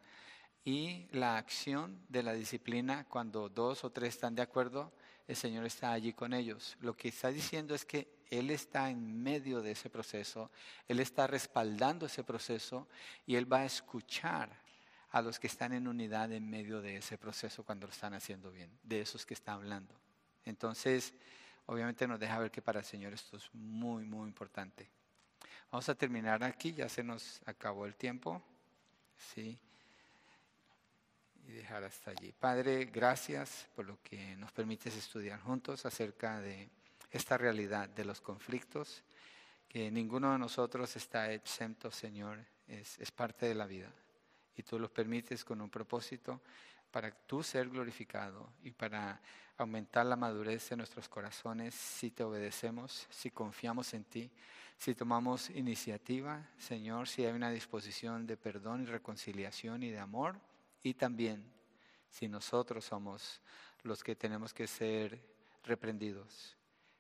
y 0.65 1.09
la 1.11 1.39
acción 1.39 2.05
de 2.09 2.23
la 2.23 2.35
disciplina, 2.35 3.05
cuando 3.09 3.49
dos 3.49 3.85
o 3.85 3.91
tres 3.91 4.15
están 4.15 4.35
de 4.35 4.43
acuerdo, 4.43 4.93
el 5.27 5.37
Señor 5.37 5.65
está 5.65 5.93
allí 5.93 6.13
con 6.13 6.33
ellos. 6.33 6.77
Lo 6.81 6.97
que 6.97 7.09
está 7.09 7.29
diciendo 7.29 7.75
es 7.75 7.85
que 7.85 8.09
Él 8.31 8.51
está 8.51 8.91
en 8.91 9.23
medio 9.23 9.61
de 9.61 9.73
ese 9.73 9.91
proceso, 9.91 10.51
Él 10.87 11.01
está 11.01 11.27
respaldando 11.27 12.07
ese 12.07 12.23
proceso 12.23 12.89
y 13.27 13.35
Él 13.35 13.53
va 13.53 13.61
a 13.61 13.65
escuchar 13.65 14.51
a 15.11 15.21
los 15.21 15.39
que 15.39 15.47
están 15.47 15.73
en 15.73 15.89
unidad 15.89 16.33
en 16.33 16.49
medio 16.49 16.81
de 16.81 16.97
ese 16.97 17.19
proceso 17.19 17.65
cuando 17.65 17.87
lo 17.87 17.93
están 17.93 18.15
haciendo 18.15 18.51
bien, 18.51 18.71
de 18.83 19.01
esos 19.01 19.27
que 19.27 19.35
está 19.35 19.53
hablando. 19.53 19.95
Entonces, 20.45 21.13
obviamente 21.67 22.07
nos 22.07 22.19
deja 22.19 22.39
ver 22.39 22.51
que 22.51 22.63
para 22.63 22.81
el 22.81 22.87
Señor 22.87 23.13
esto 23.13 23.37
es 23.37 23.53
muy, 23.53 24.05
muy 24.05 24.29
importante. 24.29 24.89
Vamos 25.73 25.89
a 25.89 25.95
terminar 25.95 26.45
aquí, 26.45 26.75
ya 26.75 26.87
se 26.87 27.03
nos 27.03 27.41
acabó 27.47 27.87
el 27.87 27.95
tiempo. 27.95 28.43
Sí. 29.17 29.59
Y 31.47 31.53
dejar 31.53 31.83
hasta 31.85 32.11
allí. 32.11 32.31
Padre, 32.31 32.85
gracias 32.85 33.71
por 33.75 33.87
lo 33.87 33.99
que 34.03 34.37
nos 34.37 34.53
permites 34.53 34.95
estudiar 34.95 35.41
juntos 35.41 35.87
acerca 35.87 36.43
de 36.43 36.69
esta 37.11 37.39
realidad 37.39 37.89
de 37.89 38.05
los 38.05 38.21
conflictos, 38.21 39.03
que 39.67 39.91
ninguno 39.91 40.33
de 40.33 40.39
nosotros 40.39 40.95
está 40.95 41.33
exento, 41.33 41.91
Señor, 41.91 42.45
es, 42.69 42.99
es 42.99 43.11
parte 43.11 43.47
de 43.47 43.55
la 43.55 43.65
vida. 43.65 43.91
Y 44.55 44.63
tú 44.65 44.79
los 44.79 44.91
permites 44.91 45.43
con 45.43 45.63
un 45.63 45.71
propósito 45.71 46.43
para 46.91 47.11
tú 47.11 47.43
ser 47.43 47.71
glorificado 47.71 48.53
y 48.63 48.73
para 48.73 49.23
aumentar 49.57 50.05
la 50.05 50.17
madurez 50.17 50.69
de 50.69 50.77
nuestros 50.77 51.09
corazones 51.09 51.75
si 51.75 52.11
te 52.11 52.25
obedecemos, 52.25 53.07
si 53.09 53.31
confiamos 53.31 53.95
en 53.95 54.05
ti, 54.05 54.31
si 54.79 54.95
tomamos 54.95 55.51
iniciativa, 55.51 56.49
Señor, 56.59 57.09
si 57.09 57.25
hay 57.25 57.33
una 57.33 57.51
disposición 57.51 58.27
de 58.27 58.37
perdón 58.37 58.83
y 58.83 58.87
reconciliación 58.87 59.83
y 59.83 59.91
de 59.91 59.99
amor, 59.99 60.41
y 60.83 60.95
también 60.95 61.45
si 62.09 62.29
nosotros 62.29 62.85
somos 62.85 63.41
los 63.83 64.03
que 64.03 64.17
tenemos 64.17 64.53
que 64.53 64.67
ser 64.67 65.21
reprendidos, 65.65 66.57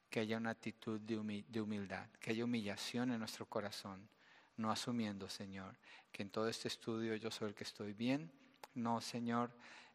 que 0.08 0.20
haya 0.20 0.36
una 0.36 0.50
actitud 0.50 1.00
de 1.00 1.60
humildad, 1.60 2.06
que 2.20 2.30
haya 2.30 2.44
humillación 2.44 3.10
en 3.10 3.18
nuestro 3.18 3.46
corazón, 3.46 4.08
no 4.56 4.70
asumiendo, 4.70 5.28
Señor, 5.28 5.74
que 6.10 6.22
en 6.22 6.30
todo 6.30 6.48
este 6.48 6.68
estudio 6.68 7.16
yo 7.16 7.30
soy 7.30 7.48
el 7.48 7.54
que 7.54 7.64
estoy 7.64 7.94
bien. 7.94 8.30
No, 8.74 9.00
Señor, 9.00 9.50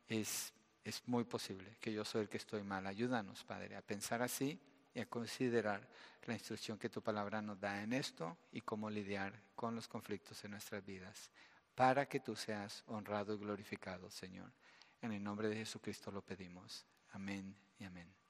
es, 0.08 0.54
es 0.84 1.08
muy 1.08 1.24
posible 1.24 1.78
que 1.80 1.94
yo 1.94 2.04
soy 2.04 2.22
el 2.22 2.30
que 2.30 2.38
estoy 2.38 2.64
mal. 2.64 2.86
Ayúdanos, 2.88 3.44
Padre, 3.44 3.76
a 3.76 3.82
pensar 3.82 4.22
así 4.22 4.60
y 4.98 5.00
a 5.00 5.06
considerar 5.06 5.88
la 6.26 6.34
instrucción 6.34 6.80
que 6.80 6.89
tu 6.89 7.04
palabra 7.04 7.39
nos 7.39 7.60
da 7.60 7.84
en 7.84 7.93
esto 7.93 8.36
y 8.52 8.62
cómo 8.62 8.89
lidiar 8.89 9.39
con 9.56 9.76
los 9.76 9.88
conflictos 9.88 10.43
en 10.43 10.52
nuestras 10.52 10.84
vidas, 10.84 11.30
para 11.76 12.08
que 12.08 12.20
tú 12.20 12.36
seas 12.36 12.84
honrado 12.88 13.36
y 13.36 13.38
glorificado, 13.38 14.10
Señor. 14.10 14.52
En 15.00 15.12
el 15.12 15.24
nombre 15.24 15.50
de 15.50 15.56
Jesucristo 15.58 16.10
lo 16.10 16.24
pedimos. 16.24 16.84
Amén 17.12 17.56
y 17.78 17.84
amén. 17.84 18.27